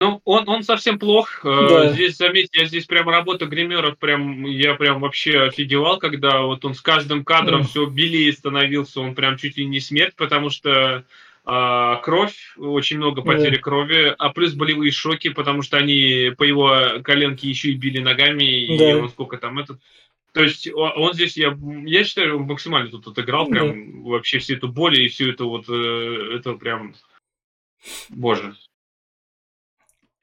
[0.00, 1.44] ну, он, он совсем плох.
[1.44, 1.92] Э, да.
[1.92, 6.74] Здесь, заметьте, я здесь прям работа гримеров, прям, я прям вообще офигевал, когда вот он
[6.74, 7.66] с каждым кадром mm.
[7.66, 11.04] все белее становился, он прям чуть ли не смерть, потому что
[11.44, 13.62] а, кровь, очень много потери да.
[13.62, 18.76] крови, а плюс болевые шоки, потому что они по его коленке еще и били ногами,
[18.78, 18.90] да.
[18.90, 19.80] и он сколько там этот...
[20.32, 24.10] То есть он здесь, я, я считаю, он максимально тут отыграл прям да.
[24.10, 26.94] вообще всю эту боль и всю эту вот, э, это прям,
[28.08, 28.54] боже.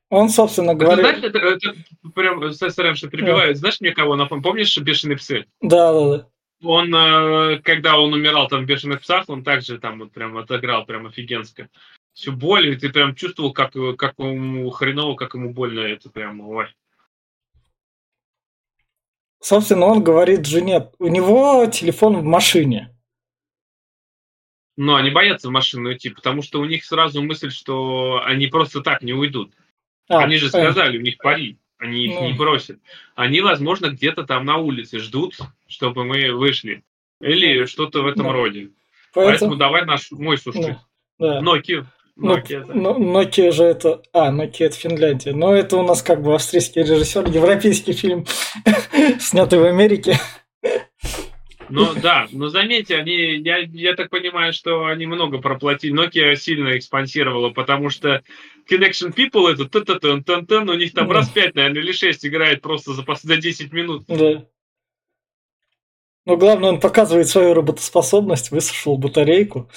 [0.10, 1.04] Он, собственно говоря...
[1.04, 1.76] знаешь, это, это
[2.16, 3.54] прям, сорян, что да.
[3.54, 4.44] знаешь мне кого напомнил?
[4.44, 5.46] Помнишь «Бешеные псы»?
[5.62, 6.30] Да, да, да
[6.62, 10.86] он, э, когда он умирал там в «Бешеных псах», он также там вот прям отыграл
[10.86, 11.70] прям офигенско.
[12.14, 16.42] Всю боль, и ты прям чувствовал, как, как ему хреново, как ему больно, это прям,
[16.42, 16.68] ой.
[19.42, 22.94] Собственно, он говорит жене, у него телефон в машине.
[24.76, 28.82] Но они боятся в машину идти, потому что у них сразу мысль, что они просто
[28.82, 29.54] так не уйдут.
[30.10, 31.00] А, они же сказали, э...
[31.00, 31.58] у них пари.
[31.80, 32.28] Они их ну.
[32.28, 32.78] не бросят.
[33.16, 35.38] Они, возможно, где-то там на улице ждут,
[35.68, 36.84] чтобы мы вышли.
[37.22, 38.34] Или что-то в этом да.
[38.34, 38.70] роде.
[39.14, 39.32] Поэтому...
[39.32, 40.78] Поэтому давай наш мой суши.
[41.18, 41.42] Да.
[41.42, 41.86] Nokia.
[42.18, 42.74] Nokia, да.
[42.74, 44.02] Nokia же это...
[44.12, 45.32] А, Nokia это Финляндия.
[45.32, 48.26] Но это у нас как бы австрийский режиссер, европейский фильм,
[49.20, 50.18] снятый в Америке.
[51.70, 55.94] Ну да, но заметьте, они, я, я так понимаю, что они много проплатили.
[55.94, 58.24] Nokia сильно экспансировала, потому что
[58.70, 61.16] Connection People это т т т т т у них там да.
[61.16, 64.06] раз пять, наверное, или шесть играет просто за, за 10 минут.
[64.08, 64.46] Да.
[66.26, 69.70] Но главное, он показывает свою работоспособность, высушил батарейку.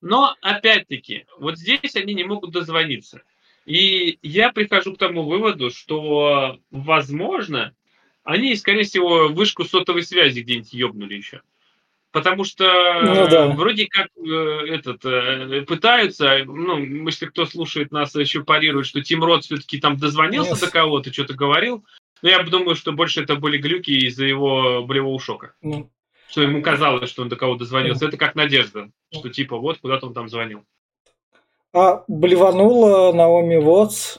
[0.00, 3.22] Но, опять-таки, вот здесь они не могут дозвониться.
[3.66, 7.74] И я прихожу к тому выводу, что, возможно,
[8.24, 11.42] они, скорее всего, вышку сотовой связи где-нибудь ёбнули еще.
[12.12, 12.64] Потому что
[13.04, 13.48] ну, да.
[13.48, 14.30] вроде как э,
[14.66, 19.96] этот э, пытаются, ну, если кто слушает нас, еще парирует, что Тим Рот все-таки там
[19.96, 20.60] дозвонился yes.
[20.60, 21.84] до кого-то, что-то говорил.
[22.22, 25.54] Но я думаю, что больше это были глюки из-за его болевого шока.
[25.64, 25.88] Mm.
[26.28, 28.04] Что ему казалось, что он до кого дозвонился.
[28.04, 28.08] Mm.
[28.08, 30.64] Это как надежда, что типа вот куда-то он там звонил.
[31.72, 34.18] А блеванула Наоми Вотс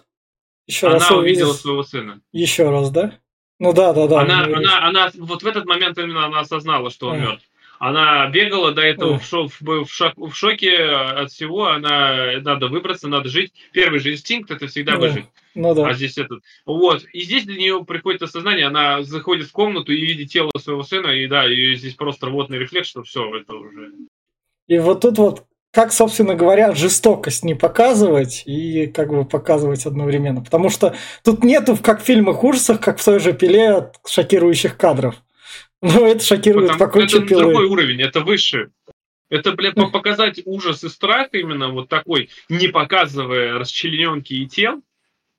[0.66, 1.54] еще Она раз увидела увидел...
[1.54, 2.22] своего сына.
[2.32, 3.20] Еще раз, да?
[3.62, 4.22] Ну да, да, да.
[4.22, 7.46] Она, она, она, вот в этот момент именно она осознала, что он мертв.
[7.78, 11.68] Она бегала до этого в, шо, в, шок, в шоке от всего.
[11.68, 13.54] Она надо выбраться, надо жить.
[13.72, 15.26] Первый же инстинкт это всегда ну, выжить.
[15.54, 15.90] Ну да.
[15.90, 16.42] А здесь этот.
[16.66, 17.04] Вот.
[17.14, 21.10] И здесь для нее приходит осознание, она заходит в комнату и видит тело своего сына,
[21.10, 23.92] и да, и здесь просто рвотный рефлекс, что все, это уже.
[24.68, 30.42] И вот тут вот как, собственно говоря, жестокость не показывать и как бы показывать одновременно.
[30.42, 35.16] Потому что тут нету, как в фильмах ужасах, как в той же пиле, шокирующих кадров.
[35.82, 37.44] Но это шокирует Потому, покончить Это пилой.
[37.46, 38.72] другой уровень, это выше.
[39.30, 44.82] Это, блядь, показать ужас и страх именно вот такой, не показывая расчлененки и тел,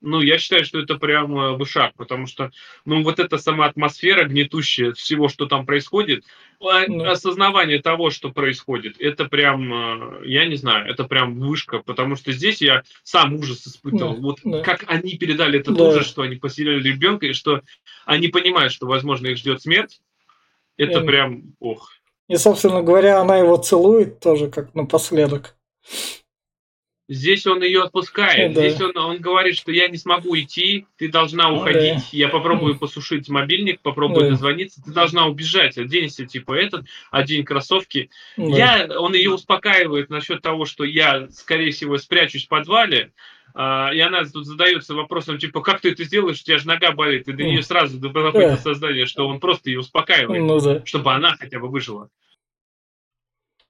[0.03, 2.51] ну, я считаю, что это прям э, вышаг, потому что,
[2.85, 6.25] ну, вот эта сама атмосфера гнетущая всего, что там происходит,
[6.61, 6.85] да.
[7.11, 12.33] осознавание того, что происходит, это прям, э, я не знаю, это прям вышка, потому что
[12.33, 14.17] здесь я сам ужас испытывал.
[14.17, 14.21] Да.
[14.21, 14.63] Вот да.
[14.63, 15.85] как они передали этот да.
[15.85, 17.63] ужас, что они поселили ребенка, и что
[18.05, 20.01] они понимают, что, возможно, их ждет смерть,
[20.77, 21.93] это и, прям, ох.
[22.29, 25.57] И, собственно говоря, она его целует тоже как напоследок.
[27.13, 28.55] Здесь он ее отпускает.
[28.55, 28.61] Да.
[28.61, 31.97] Здесь он, он говорит, что я не смогу идти, ты должна уходить.
[31.97, 32.05] Да.
[32.13, 34.31] Я попробую посушить мобильник, попробую да.
[34.31, 34.83] дозвониться.
[34.83, 35.77] Ты должна убежать.
[35.77, 38.11] Оденься, типа этот, одень кроссовки.
[38.37, 38.57] Да.
[38.57, 43.13] Я, он ее успокаивает насчет того, что я, скорее всего, спрячусь в подвале.
[43.55, 46.93] А, и она тут задается вопросом, типа, как ты это сделаешь, у тебя же нога
[46.93, 47.29] болит.
[47.29, 48.57] И до нее сразу доходит да.
[48.57, 50.83] создание, что он просто ее успокаивает, ну, да.
[50.87, 52.09] чтобы она хотя бы выжила.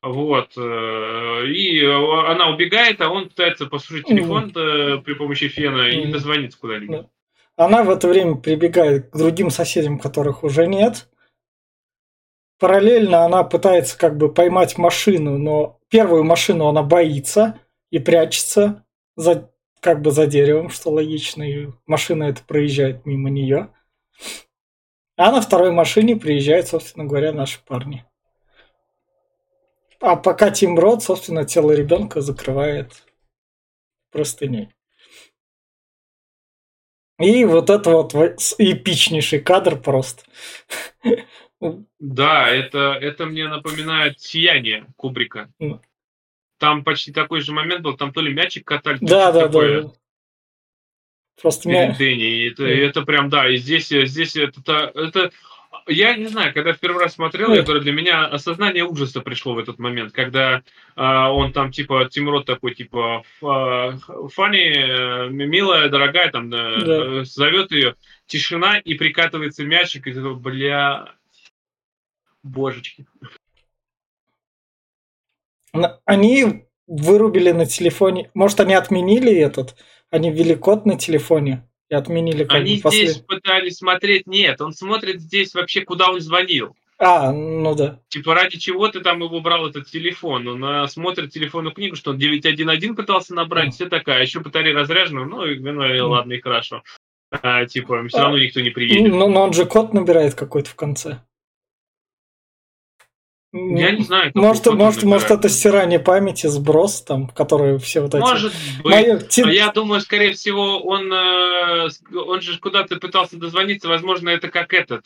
[0.03, 0.53] Вот.
[0.57, 5.03] Э, и она убегает, а он пытается послушать телефон mm.
[5.03, 6.11] при помощи фена и mm.
[6.11, 7.07] дозвониться куда-нибудь.
[7.57, 11.09] Она в это время прибегает к другим соседям, которых уже нет.
[12.59, 17.61] Параллельно она пытается как бы поймать машину, но первую машину она боится
[17.91, 18.85] и прячется
[19.17, 23.69] за, как бы за деревом, что логично, и машина это проезжает мимо нее.
[25.17, 28.05] А на второй машине приезжают, собственно говоря, наши парни.
[30.03, 33.05] А пока Тим Рот, собственно, тело ребенка закрывает
[34.11, 34.69] простыней.
[37.21, 38.13] И вот это вот
[38.59, 40.25] эпичнейший кадр просто.
[42.01, 45.53] Да, это, это мне напоминает «Сияние» Кубрика.
[46.59, 49.83] Там почти такой же момент был, там то ли мячик катали, да, да, такое.
[49.83, 49.93] да.
[51.41, 52.01] Просто мяч.
[52.01, 55.31] Это, это прям, да, и здесь, здесь это, это
[55.87, 59.55] я не знаю, когда в первый раз смотрел, я говорю, для меня осознание ужаса пришло
[59.55, 60.63] в этот момент, когда
[60.97, 67.21] а, он там типа Тимрот такой типа Фанни, э, милая, дорогая, там да.
[67.21, 71.15] Э, зовет ее, тишина и прикатывается мячик, и такой, бля,
[72.43, 73.07] божечки.
[76.05, 79.77] Они вырубили на телефоне, может они отменили этот,
[80.11, 83.07] они ввели код на телефоне, и отменили как Они бы после...
[83.07, 86.75] здесь пытались смотреть, нет, он смотрит здесь вообще, куда он звонил.
[86.99, 87.99] А, ну да.
[88.09, 90.49] Типа, ради чего ты там его брал, этот телефон?
[90.49, 93.73] Он а, смотрит телефонную книгу, что он 911 пытался набрать, mm.
[93.73, 96.01] все такая, а еще батарея разряжена, ну, и, ну mm.
[96.03, 96.83] ладно, и хорошо.
[97.31, 99.11] А, типа, все равно а, никто не приедет.
[99.13, 101.21] Ну, но он же код набирает какой-то в конце.
[103.53, 104.33] Я не знаю.
[104.35, 108.23] Может, может, может, это стирание памяти, сброс, там, которые все вот эти.
[108.23, 108.85] Может быть.
[108.85, 109.45] Мои...
[109.45, 113.89] А я думаю, скорее всего, он, э, он же куда-то пытался дозвониться.
[113.89, 115.05] Возможно, это как этот.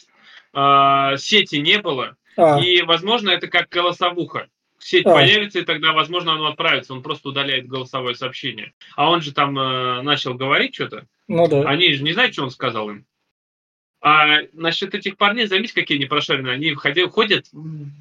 [0.55, 2.17] Э, сети не было.
[2.37, 2.61] А.
[2.61, 4.47] И, возможно, это как голосовуха.
[4.79, 5.15] Сеть а.
[5.15, 6.93] появится, и тогда, возможно, оно отправится.
[6.93, 8.75] Он просто удаляет голосовое сообщение.
[8.95, 11.07] А он же там э, начал говорить что-то.
[11.27, 11.63] Ну да.
[11.63, 13.07] Они же не знают, что он сказал им.
[14.01, 16.55] А насчет этих парней, заметьте, какие они прошаренные.
[16.55, 17.47] Они ходят, ходят.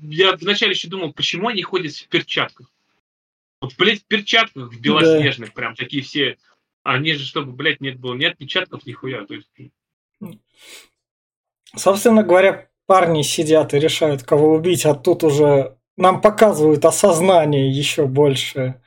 [0.02, 2.72] Я вначале еще думал, почему они ходят в перчатках.
[3.62, 5.54] Вот, блядь, в перчатках, в белоснежных, да.
[5.56, 6.38] прям такие все.
[6.84, 9.26] Они же, чтобы, блядь, нет было ни отпечатков, нихуя.
[9.26, 9.50] То есть...
[11.76, 18.06] Собственно говоря, парни сидят и решают, кого убить, а тут уже нам показывают осознание еще
[18.06, 18.82] больше.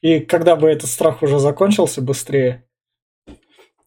[0.00, 2.64] И когда бы этот страх уже закончился быстрее,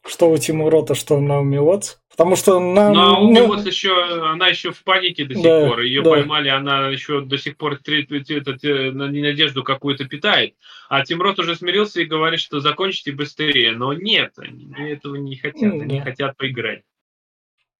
[0.05, 1.99] что у Тимурота, что на Умилот.
[2.09, 2.93] Потому что нам...
[2.93, 3.55] Но у ну...
[3.55, 3.91] еще,
[4.29, 5.79] она еще в панике до сих да, пор.
[5.79, 6.11] Ее да.
[6.11, 8.63] поймали, она еще до сих пор этот,
[8.93, 10.53] надежду какую-то питает.
[10.89, 13.71] А Тимрот уже смирился и говорит, что закончите быстрее.
[13.71, 15.77] Но нет, они этого не хотят.
[15.77, 15.83] Да.
[15.83, 16.83] Они хотят поиграть.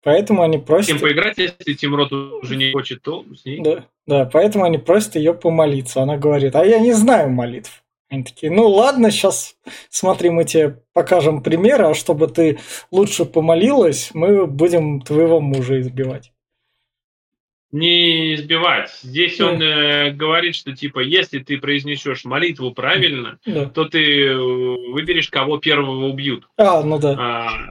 [0.04, 0.86] Поэтому они просят...
[0.86, 3.62] С кем поиграть, если Тимрот уже не хочет, то с ней.
[3.62, 6.02] Да, да, поэтому они просят ее помолиться.
[6.02, 7.83] Она говорит, а я не знаю молитв.
[8.14, 9.56] Они такие, ну ладно, сейчас
[9.90, 12.60] смотри, мы тебе покажем примеры, а чтобы ты
[12.92, 16.32] лучше помолилась, мы будем твоего мужа избивать.
[17.72, 18.92] Не избивать.
[19.02, 19.48] Здесь да.
[19.48, 23.66] он э, говорит, что типа, если ты произнесешь молитву правильно, да.
[23.66, 26.48] то ты э, выберешь, кого первого убьют.
[26.56, 27.16] А, ну да.
[27.18, 27.70] А,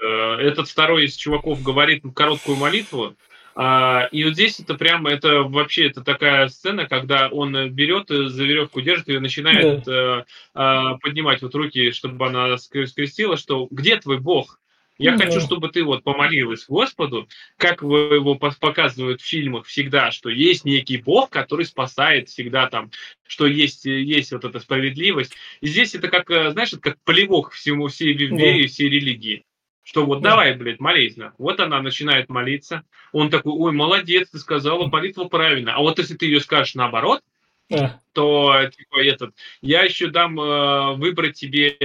[0.00, 3.16] э, этот второй из чуваков говорит короткую молитву,
[3.54, 8.80] и вот здесь это прямо, это вообще это такая сцена, когда он берет за веревку,
[8.80, 10.24] держит ее, начинает да.
[10.54, 14.58] а, поднимать вот руки, чтобы она скрестила, что где твой Бог?
[14.98, 20.28] Я ну, хочу, чтобы ты вот помолилась Господу, как его показывают в фильмах всегда, что
[20.28, 22.90] есть некий Бог, который спасает всегда там,
[23.26, 25.34] что есть, есть вот эта справедливость.
[25.60, 28.68] И здесь это как, знаешь, это как полевок всему, всей вере, да.
[28.68, 29.44] всей религии.
[29.82, 31.16] Что вот давай, блядь, молись.
[31.38, 32.84] Вот она начинает молиться.
[33.12, 35.74] Он такой, ой, молодец, ты сказала молитву правильно.
[35.74, 37.20] А вот если ты ее скажешь наоборот,
[37.70, 41.76] Да то типа этот, я еще дам э, выбрать тебе,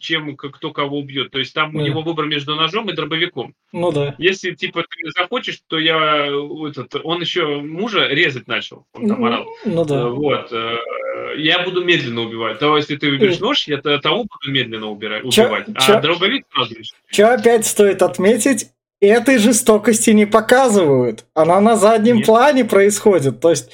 [0.00, 1.30] чем кто кого убьет.
[1.30, 1.78] То есть там да.
[1.78, 3.54] у него выбор между ножом и дробовиком.
[3.72, 4.14] Ну да.
[4.18, 6.26] Если типа ты захочешь, то я
[6.68, 9.46] этот, он еще мужа резать начал, он там орал.
[9.64, 10.00] Ну да.
[10.00, 10.52] Э, вот.
[10.52, 10.76] Э,
[11.36, 12.58] я буду медленно убивать.
[12.58, 15.66] То если ты выберешь нож, я того буду медленно убирать, убивать.
[15.66, 16.74] Чё, а чё, дробовик сразу
[17.10, 18.68] Что опять стоит отметить,
[19.00, 21.24] этой жестокости не показывают.
[21.34, 22.26] Она на заднем Нет.
[22.26, 23.40] плане происходит.
[23.40, 23.72] То есть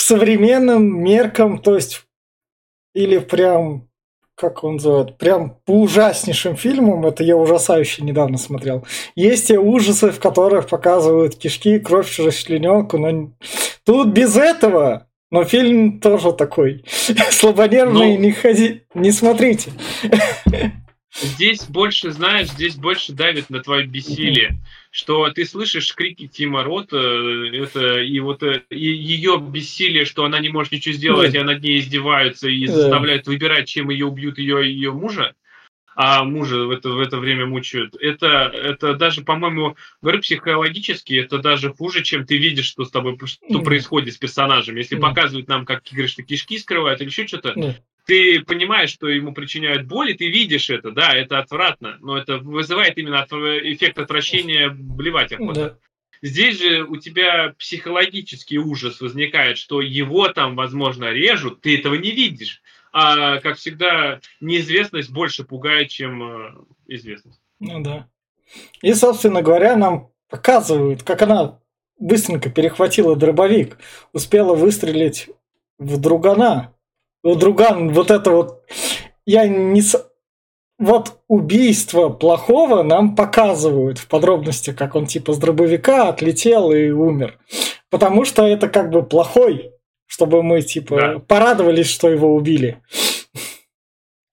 [0.00, 2.04] современным меркам, то есть,
[2.94, 3.88] или прям,
[4.34, 10.10] как он называет, прям по ужаснейшим фильмам, это я ужасающе недавно смотрел, есть те ужасы,
[10.10, 13.32] в которых показывают кишки, кровь через члененку, но
[13.84, 16.84] тут без этого, но фильм тоже такой
[17.30, 19.72] слабонервный, ну, не ходи, не смотрите.
[21.12, 26.98] Здесь больше, знаешь, здесь больше давит на твое бессилие что ты слышишь крики Тима Рота,
[26.98, 31.40] это и вот э, и ее бессилие, что она не может ничего сделать, да.
[31.40, 32.72] и над ней издеваются и да.
[32.72, 35.34] заставляют выбирать, чем ее убьют ее ее мужа,
[35.94, 37.94] а мужа в это, в это время мучают.
[38.00, 43.16] Это, это даже, по-моему, говорю психологически, это даже хуже, чем ты видишь, что с тобой
[43.24, 44.76] что происходит с персонажем.
[44.76, 47.76] Если показывают нам, как говоришь, кишки скрывают или еще что-то,
[48.10, 52.38] ты понимаешь, что ему причиняют боль, и ты видишь это, да, это отвратно, но это
[52.38, 55.60] вызывает именно эффект отвращения блевать охота.
[55.60, 55.78] Да.
[56.20, 62.10] Здесь же у тебя психологический ужас возникает, что его там, возможно, режут, ты этого не
[62.10, 62.62] видишь.
[62.92, 66.54] А, как всегда, неизвестность больше пугает, чем э,
[66.88, 67.40] известность.
[67.60, 68.08] Ну да.
[68.82, 71.60] И, собственно говоря, нам показывают, как она
[71.96, 73.78] быстренько перехватила дробовик,
[74.12, 75.30] успела выстрелить
[75.78, 76.74] в другана,
[77.22, 78.64] ну, друган, вот это вот...
[79.26, 79.82] Я не...
[80.78, 87.38] Вот убийство плохого нам показывают в подробности, как он типа с дробовика отлетел и умер.
[87.90, 89.72] Потому что это как бы плохой,
[90.06, 91.18] чтобы мы типа да.
[91.18, 92.82] порадовались, что его убили.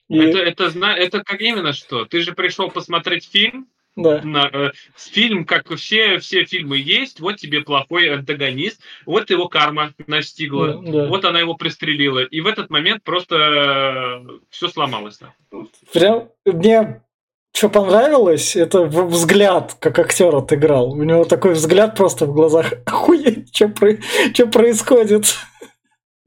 [0.09, 0.17] И...
[0.17, 2.05] Это, это, это как именно что?
[2.05, 3.67] Ты же пришел посмотреть фильм,
[3.97, 4.49] да.
[4.53, 10.81] Э, фильм, как все, все фильмы есть, вот тебе плохой антагонист, вот его карма настигла,
[10.83, 11.07] да, да.
[11.07, 12.23] вот она его пристрелила.
[12.23, 15.19] И в этот момент просто э, все сломалось.
[15.91, 17.01] Прям мне
[17.57, 20.91] что понравилось, это взгляд, как актер отыграл.
[20.91, 22.73] У него такой взгляд просто в глазах.
[22.85, 23.97] Охуеть, что, про...
[24.31, 25.35] что происходит?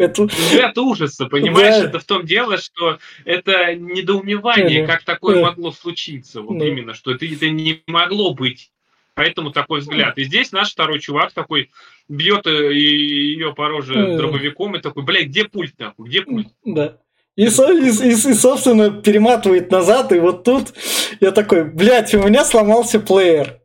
[0.01, 0.25] Это...
[0.25, 1.77] Взгляд ужаса, понимаешь?
[1.77, 1.85] Да.
[1.85, 4.95] Это в том дело, что это недоумевание, да.
[4.95, 5.43] как такое да.
[5.43, 6.41] могло случиться.
[6.41, 6.67] Вот да.
[6.67, 8.71] именно, что это, это не могло быть.
[9.15, 10.17] Поэтому такой взгляд.
[10.17, 11.71] И здесь наш второй чувак такой
[12.09, 14.17] бьет э, ее по роже да.
[14.17, 16.49] дробовиком и такой, блядь, где пульт нахуй, где пульт?
[16.65, 16.97] Да.
[17.37, 20.73] И, и, и, и, собственно, перематывает назад, и вот тут
[21.21, 23.61] я такой, блядь, у меня сломался плеер.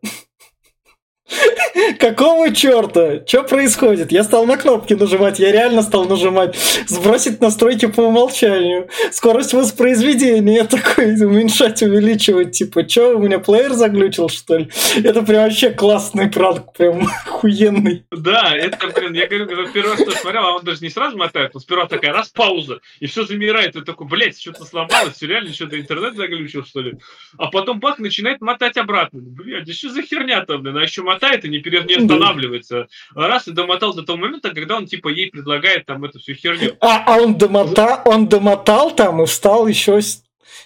[1.99, 3.25] Какого черта?
[3.25, 4.11] Что происходит?
[4.11, 6.55] Я стал на кнопки нажимать, я реально стал нажимать.
[6.87, 8.89] Сбросить настройки по умолчанию.
[9.11, 12.51] Скорость воспроизведения такой уменьшать, увеличивать.
[12.51, 14.69] Типа, что, у меня плеер заглючил, что ли?
[15.03, 18.05] Это прям вообще классный пранк, прям охуенный.
[18.11, 21.17] Да, это, блин, я говорю, когда первый раз тоже смотрел, а он даже не сразу
[21.17, 25.27] мотает, он сперва такая раз пауза, и все замирает, и такой, блядь, что-то сломалось, все
[25.27, 26.97] реально что-то интернет заглючил, что ли?
[27.37, 29.19] А потом бах, начинает мотать обратно.
[29.21, 32.87] Блядь, да что за херня там, блин, а еще мотает и не перед не останавливается.
[33.15, 36.75] Раз и домотал до того момента, когда он типа ей предлагает там эту всю херню.
[36.81, 40.01] А, а он, домотал, он домотал там и встал еще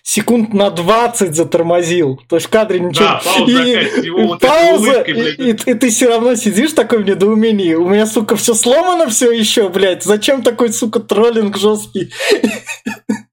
[0.01, 2.21] секунд на 20 затормозил.
[2.27, 3.05] То есть в кадре ничего...
[3.05, 5.39] Да, пауза и, опять, его вот пауза, улыбкой, блядь.
[5.39, 7.73] И, и, и ты все равно сидишь такой в недоумении.
[7.75, 10.03] У меня, сука, все сломано все еще, блядь.
[10.03, 12.11] Зачем такой, сука, троллинг жесткий?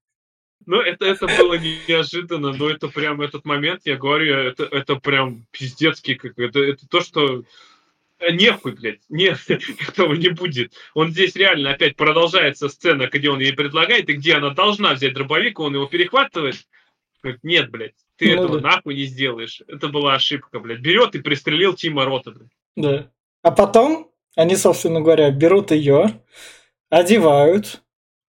[0.67, 5.47] Ну, это, это было неожиданно, но это прям этот момент, я говорю, это, это прям
[5.51, 7.43] пиздецкий, как это, это то, что
[8.19, 10.73] э, нехуй, блядь, нет, этого не будет.
[10.93, 15.13] Он здесь реально опять продолжается сцена, где он ей предлагает, и где она должна взять
[15.13, 16.57] дробовик, он его перехватывает.
[17.23, 18.71] Говорит, нет, блядь, ты ну, этого да.
[18.71, 19.61] нахуй не сделаешь.
[19.69, 20.81] Это была ошибка, блядь.
[20.81, 22.51] Берет и пристрелил Тима Рота, блядь.
[22.75, 23.09] Да.
[23.41, 26.21] А потом они, собственно говоря, берут ее,
[26.89, 27.81] одевают,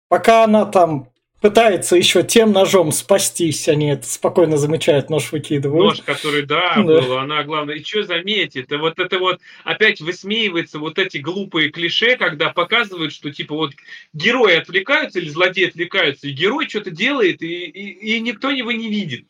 [0.07, 1.10] пока она там
[1.41, 5.97] пытается еще тем ножом спастись, они это спокойно замечают, нож выкидывают.
[5.97, 6.83] Нож, который, да, да.
[6.83, 7.75] был, она главное.
[7.75, 8.71] И что заметит?
[8.71, 13.73] Вот это вот опять высмеивается вот эти глупые клише, когда показывают, что типа вот
[14.13, 18.89] герои отвлекаются или злодеи отвлекаются, и герой что-то делает, и, и, и никто его не
[18.89, 19.25] видит.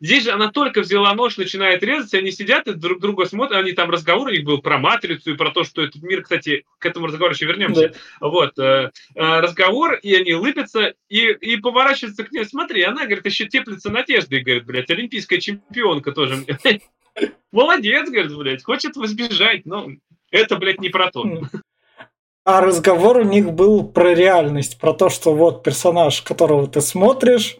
[0.00, 3.72] Здесь же она только взяла нож, начинает резать, они сидят и друг друга смотрят, они
[3.72, 6.86] там разговор у них был про матрицу и про то, что этот мир, кстати, к
[6.86, 7.88] этому разговору еще вернемся.
[7.88, 8.28] Да.
[8.28, 8.90] Вот, э, э,
[9.40, 12.44] разговор, и они улыбятся, и, и поворачиваются к ней.
[12.44, 16.44] Смотри, она, говорит, еще теплится надеждой, говорит, блядь, олимпийская чемпионка тоже.
[17.52, 19.88] Молодец, говорит, блядь, хочет возбежать, но
[20.30, 21.24] это, блядь, не про то.
[22.44, 27.58] а разговор у них был про реальность, про то, что вот персонаж, которого ты смотришь,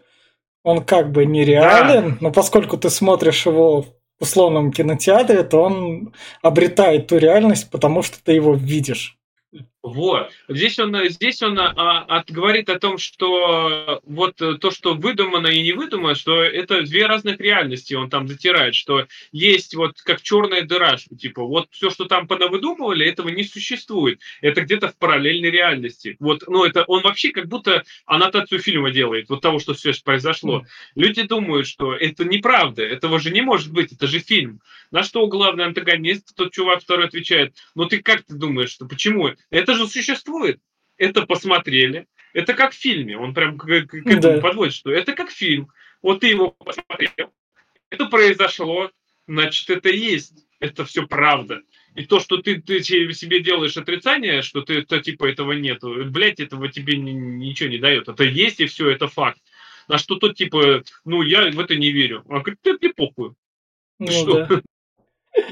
[0.63, 2.17] он как бы нереален, да.
[2.21, 3.87] но поскольку ты смотришь его в
[4.21, 9.18] условном кинотеатре, то он обретает ту реальность, потому что ты его видишь.
[9.93, 10.31] Вот.
[10.49, 15.63] Здесь он, здесь он а, от, говорит о том, что вот то, что выдумано и
[15.63, 17.95] не выдумано, что это две разных реальности.
[17.95, 22.27] Он там затирает, что есть вот как черная дыра, что типа вот все, что там
[22.27, 24.21] понавыдумывали, этого не существует.
[24.41, 26.17] Это где-то в параллельной реальности.
[26.21, 30.65] Вот, ну это он вообще как будто аннотацию фильма делает, вот того, что все произошло.
[30.95, 34.61] Люди думают, что это неправда, этого же не может быть, это же фильм.
[34.91, 39.31] На что главный антагонист, тот чувак второй отвечает, ну ты как ты думаешь, что почему?
[39.51, 40.61] Это же существует.
[40.97, 42.07] Это посмотрели.
[42.33, 43.17] Это как в фильме.
[43.17, 44.41] Он прям к, к, к этому да.
[44.41, 45.71] подводит, что это как фильм.
[46.03, 47.33] Вот ты его посмотрел.
[47.91, 48.91] Это произошло,
[49.27, 50.47] значит, это есть.
[50.61, 51.63] Это все правда.
[51.95, 56.41] И то, что ты, ты себе делаешь отрицание, что ты то, типа этого нету, блядь,
[56.41, 58.09] этого тебе ни, ничего не дает.
[58.09, 59.41] Это есть, и все, это факт.
[59.89, 62.23] На что тот типа, ну, я в это не верю.
[62.29, 63.33] Он говорит, ты мне похуй.
[63.99, 64.47] Ну, что?
[64.47, 64.63] Да.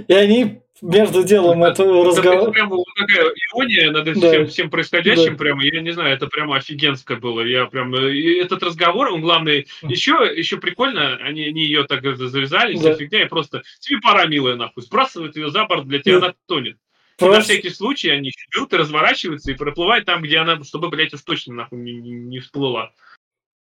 [0.08, 2.42] И они между делом это, этого разговора...
[2.42, 4.12] Это прямо такая ирония над да.
[4.14, 5.38] всем, всем происходящим, да.
[5.38, 7.40] прямо, я не знаю, это прямо офигенское было.
[7.40, 7.94] Я прям...
[7.96, 9.66] И этот разговор, он главный...
[9.82, 12.80] Еще, еще прикольно, они, они ее так завязали, да.
[12.80, 16.26] вся фигня, и просто тебе пора, милая, нахуй, сбрасывают ее за борт, для тебя да.
[16.26, 16.76] она тонет.
[17.18, 17.38] Просто...
[17.38, 21.22] на всякий случай они берут и разворачиваются и проплывают там, где она, чтобы, блядь, уж
[21.22, 22.92] точно нахуй не, не, не всплыла.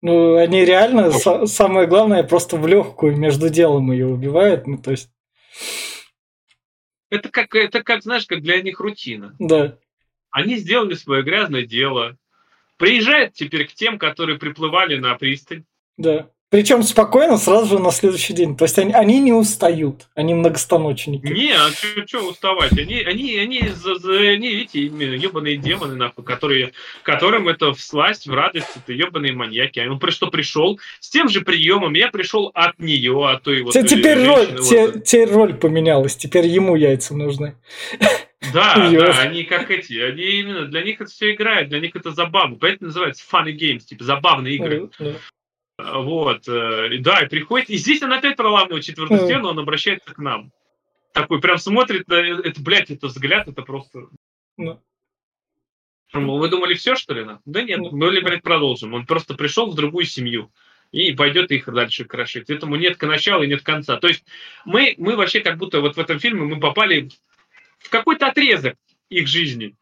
[0.02, 4.66] Ну, они реально, самое главное, просто в легкую между делом ее убивают.
[4.66, 5.10] Ну, то есть
[7.10, 9.34] это как, это как, знаешь, как для них рутина.
[9.38, 9.76] Да.
[10.30, 12.16] Они сделали свое грязное дело.
[12.78, 15.64] Приезжают теперь к тем, которые приплывали на пристань.
[15.96, 16.30] Да.
[16.50, 18.56] Причем спокойно сразу же на следующий день.
[18.56, 21.26] То есть они, они не устают, они многостаночники.
[21.26, 21.70] Не, а
[22.04, 22.72] что уставать?
[22.72, 26.72] Они, они, они, за, за, они, видите, ебаные демоны, нахуй, которые,
[27.04, 29.78] которым это в сласть, в радость, это ебаные маньяки.
[29.78, 33.72] А он что пришел с тем же приемом, я пришел от нее, от той вот.
[33.72, 35.04] Теперь роль, вот.
[35.04, 37.54] теперь роль поменялась, теперь ему яйца нужны.
[38.52, 42.10] Да, да, они как эти, они именно, для них это все играет, для них это
[42.10, 44.90] забавно, поэтому называется funny games, типа забавные игры.
[45.82, 50.18] Вот, э, да, и приходит, и здесь он опять проламывает четвертую стену, он обращается к
[50.18, 50.52] нам.
[51.12, 54.08] Такой прям смотрит на это, блядь, это взгляд, это просто...
[54.56, 54.80] Ну.
[56.12, 57.26] Вы думали, все, что ли?
[57.44, 57.90] Да нет, ну.
[57.92, 58.94] мы, блядь, продолжим.
[58.94, 60.50] Он просто пришел в другую семью
[60.92, 62.50] и пойдет их дальше крошить.
[62.50, 63.96] Этому нет начала и нет конца.
[63.96, 64.24] То есть
[64.64, 67.10] мы, мы вообще как будто вот в этом фильме мы попали
[67.78, 68.76] в какой-то отрезок
[69.08, 69.76] их жизни.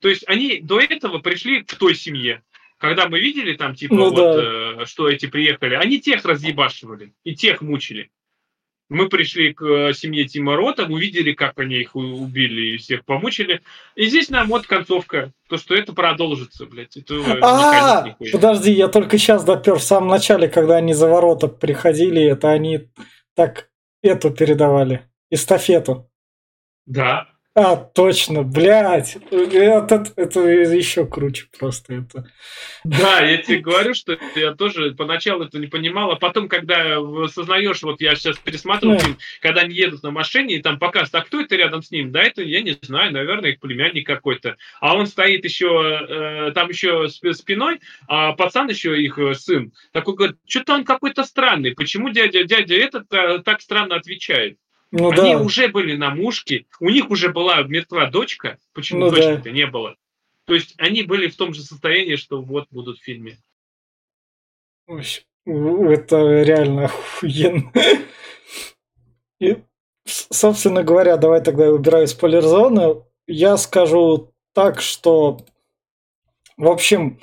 [0.00, 2.42] То есть они до этого пришли в той семье,
[2.78, 4.82] когда мы видели там, типа, ну, вот, да.
[4.82, 8.10] э, что эти приехали, они тех разъебашивали и тех мучили.
[8.88, 13.60] Мы пришли к э, семье Тима Рота, увидели, как они их убили и всех помучили.
[13.96, 16.96] И здесь нам вот концовка, то, что это продолжится, блядь.
[16.96, 22.22] Это а, подожди, я только сейчас допер в самом начале, когда они за ворота приходили,
[22.22, 22.88] это они
[23.34, 23.68] так
[24.02, 26.10] эту передавали, эстафету.
[26.86, 27.28] Да.
[27.58, 29.16] А, точно, блядь.
[29.32, 31.94] Это, это еще круче просто.
[31.94, 32.30] Это.
[32.84, 37.82] Да, я тебе говорю, что я тоже поначалу это не понимал, а потом, когда осознаешь,
[37.82, 41.40] вот я сейчас пересматривал фильм, когда они едут на машине, и там показывают, а кто
[41.40, 42.12] это рядом с ним?
[42.12, 44.56] Да, это я не знаю, наверное, их племянник какой-то.
[44.80, 49.72] А он стоит еще, э, там еще спиной, а пацан еще их э, сын.
[49.90, 51.74] Такой говорит, что-то он какой-то странный.
[51.74, 54.58] Почему дядя, дядя этот э, так странно отвечает?
[54.90, 55.40] Ну, Они да.
[55.40, 59.50] уже были на мушке, у них уже была мертва дочка, почему ну, дочки-то да.
[59.50, 59.96] не было.
[60.46, 63.38] То есть они были в том же состоянии, что вот будут в фильме.
[65.44, 67.70] Это реально охуенно.
[69.40, 69.56] И,
[70.06, 73.06] собственно говоря, давай тогда я убираю спойлер-зону.
[73.26, 75.38] Я скажу так, что,
[76.56, 77.20] в общем,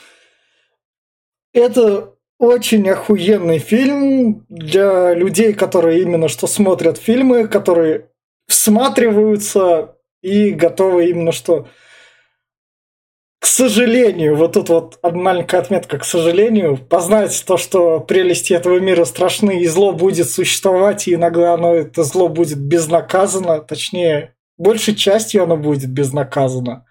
[1.52, 8.10] это очень охуенный фильм для людей, которые именно что смотрят фильмы, которые
[8.48, 11.68] всматриваются и готовы именно что...
[13.40, 19.06] К сожалению, вот тут вот маленькая отметка, к сожалению, познать то, что прелести этого мира
[19.06, 25.44] страшны, и зло будет существовать, и иногда оно, это зло будет безнаказано, точнее, большей частью
[25.44, 26.85] оно будет безнаказано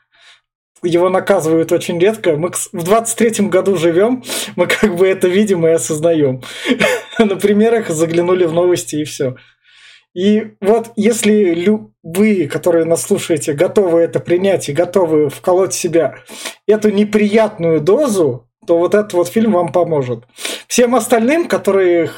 [0.84, 2.36] его наказывают очень редко.
[2.36, 4.22] Мы в 23-м году живем,
[4.56, 6.42] мы как бы это видим и осознаем.
[7.18, 9.36] На примерах заглянули в новости и все.
[10.14, 16.16] И вот если вы, которые нас слушаете, готовы это принять и готовы вколоть себя
[16.68, 20.24] эту неприятную дозу, то вот этот вот фильм вам поможет.
[20.68, 22.10] Всем остальным, которые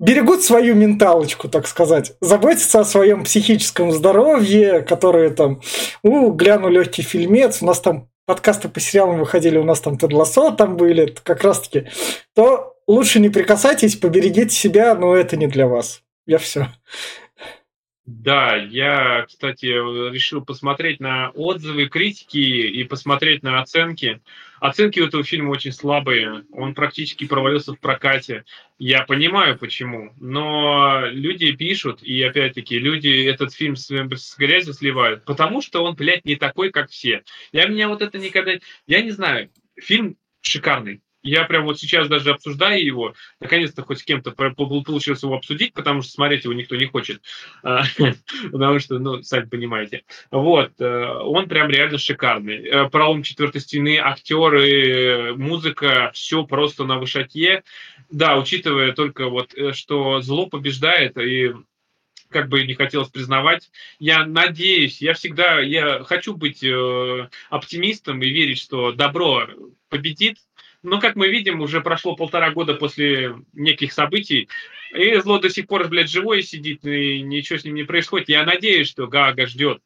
[0.00, 5.60] берегут свою менталочку, так сказать, заботятся о своем психическом здоровье, которые там,
[6.02, 10.10] у, гляну легкий фильмец, у нас там подкасты по сериалам выходили, у нас там Тед
[10.56, 11.88] там были, как раз-таки,
[12.34, 16.02] то лучше не прикасайтесь, поберегите себя, но это не для вас.
[16.26, 16.68] Я все.
[18.06, 24.20] Да, я, кстати, решил посмотреть на отзывы, критики и посмотреть на оценки.
[24.60, 26.44] Оценки у этого фильма очень слабые.
[26.52, 28.44] Он практически провалился в прокате.
[28.78, 30.12] Я понимаю, почему.
[30.20, 35.94] Но люди пишут, и опять-таки, люди этот фильм с, с грязью сливают, потому что он,
[35.94, 37.24] блядь, не такой, как все.
[37.52, 38.52] Я меня вот это никогда...
[38.86, 39.50] Я не знаю.
[39.76, 45.34] Фильм шикарный я прям вот сейчас даже обсуждаю его, наконец-то хоть с кем-то получилось его
[45.34, 47.22] обсудить, потому что смотреть его никто не хочет,
[47.62, 47.82] а,
[48.52, 50.04] потому что, ну, сами понимаете.
[50.30, 52.64] Вот, э, он прям реально шикарный.
[52.66, 57.62] Э, пролом четвертой стены, актеры, музыка, все просто на высоте.
[58.10, 61.52] Да, учитывая только вот, э, что зло побеждает, и
[62.30, 63.70] как бы не хотелось признавать.
[63.98, 66.64] Я надеюсь, я всегда, я хочу быть
[67.50, 69.48] оптимистом и верить, что добро
[69.88, 70.38] победит,
[70.82, 74.48] но, как мы видим, уже прошло полтора года после неких событий,
[74.92, 78.28] и зло до сих пор, блядь, живое сидит, и ничего с ним не происходит.
[78.28, 79.82] Я надеюсь, что Гага ждет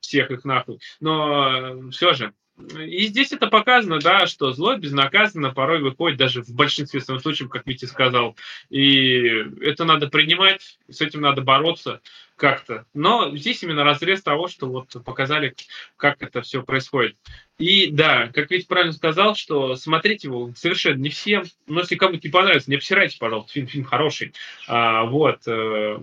[0.00, 0.78] всех их нахуй.
[1.00, 2.32] Но все же,
[2.78, 7.48] и здесь это показано, да, что зло безнаказанно порой выходит даже в большинстве своих случаев,
[7.48, 8.36] как Митя сказал.
[8.68, 9.22] И
[9.60, 12.00] это надо принимать, с этим надо бороться
[12.40, 12.86] как-то.
[12.94, 15.54] Но здесь именно разрез того, что вот показали,
[15.96, 17.16] как это все происходит.
[17.58, 21.44] И да, как ведь правильно сказал, что смотреть его совершенно не всем.
[21.66, 24.32] Но если кому-то не понравится, не обсирайте, пожалуйста, фильм, фильм хороший.
[24.66, 25.46] А, вот.
[25.46, 25.98] Э,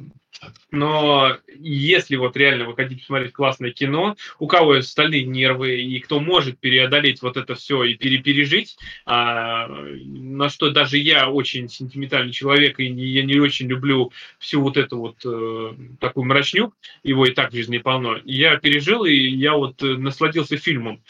[0.72, 6.00] но если вот реально вы хотите посмотреть классное кино, у кого есть стальные нервы, и
[6.00, 12.34] кто может преодолеть вот это все и перепережить, а, на что даже я очень сентиментальный
[12.34, 16.73] человек, и я не очень люблю всю вот эту вот э, такую мрачню,
[17.03, 21.03] его и так жизни полно, я пережил, и я вот э, насладился фильмом.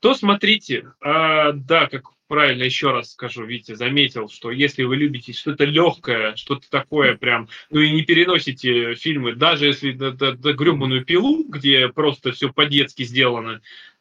[0.00, 5.32] То смотрите, а, да, как правильно еще раз скажу, Витя заметил, что если вы любите
[5.32, 10.52] что-то легкое, что-то такое прям, ну и не переносите фильмы, даже если до, до, до
[10.52, 13.60] гребаную пилу, где просто все по-детски сделано,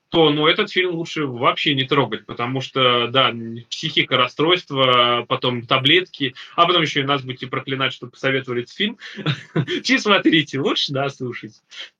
[0.09, 3.33] то ну, этот фильм лучше вообще не трогать, потому что, да,
[3.69, 8.97] психика, расстройство, потом таблетки, а потом еще и нас будете проклинать, что посоветовали этот фильм.
[9.83, 11.07] Чи смотрите, лучше, да.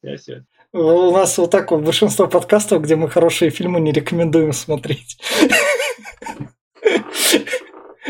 [0.01, 0.43] Я все.
[0.71, 5.17] У нас вот так вот большинство подкастов, где мы хорошие фильмы не рекомендуем смотреть.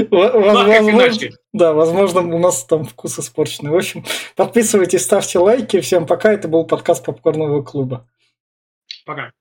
[0.10, 3.72] Возможно, да, возможно, у нас там вкус испорченный.
[3.72, 5.82] В общем, подписывайтесь, ставьте лайки.
[5.82, 6.32] Всем пока.
[6.32, 8.08] Это был подкаст Попкорнового клуба.
[9.06, 9.34] Пока.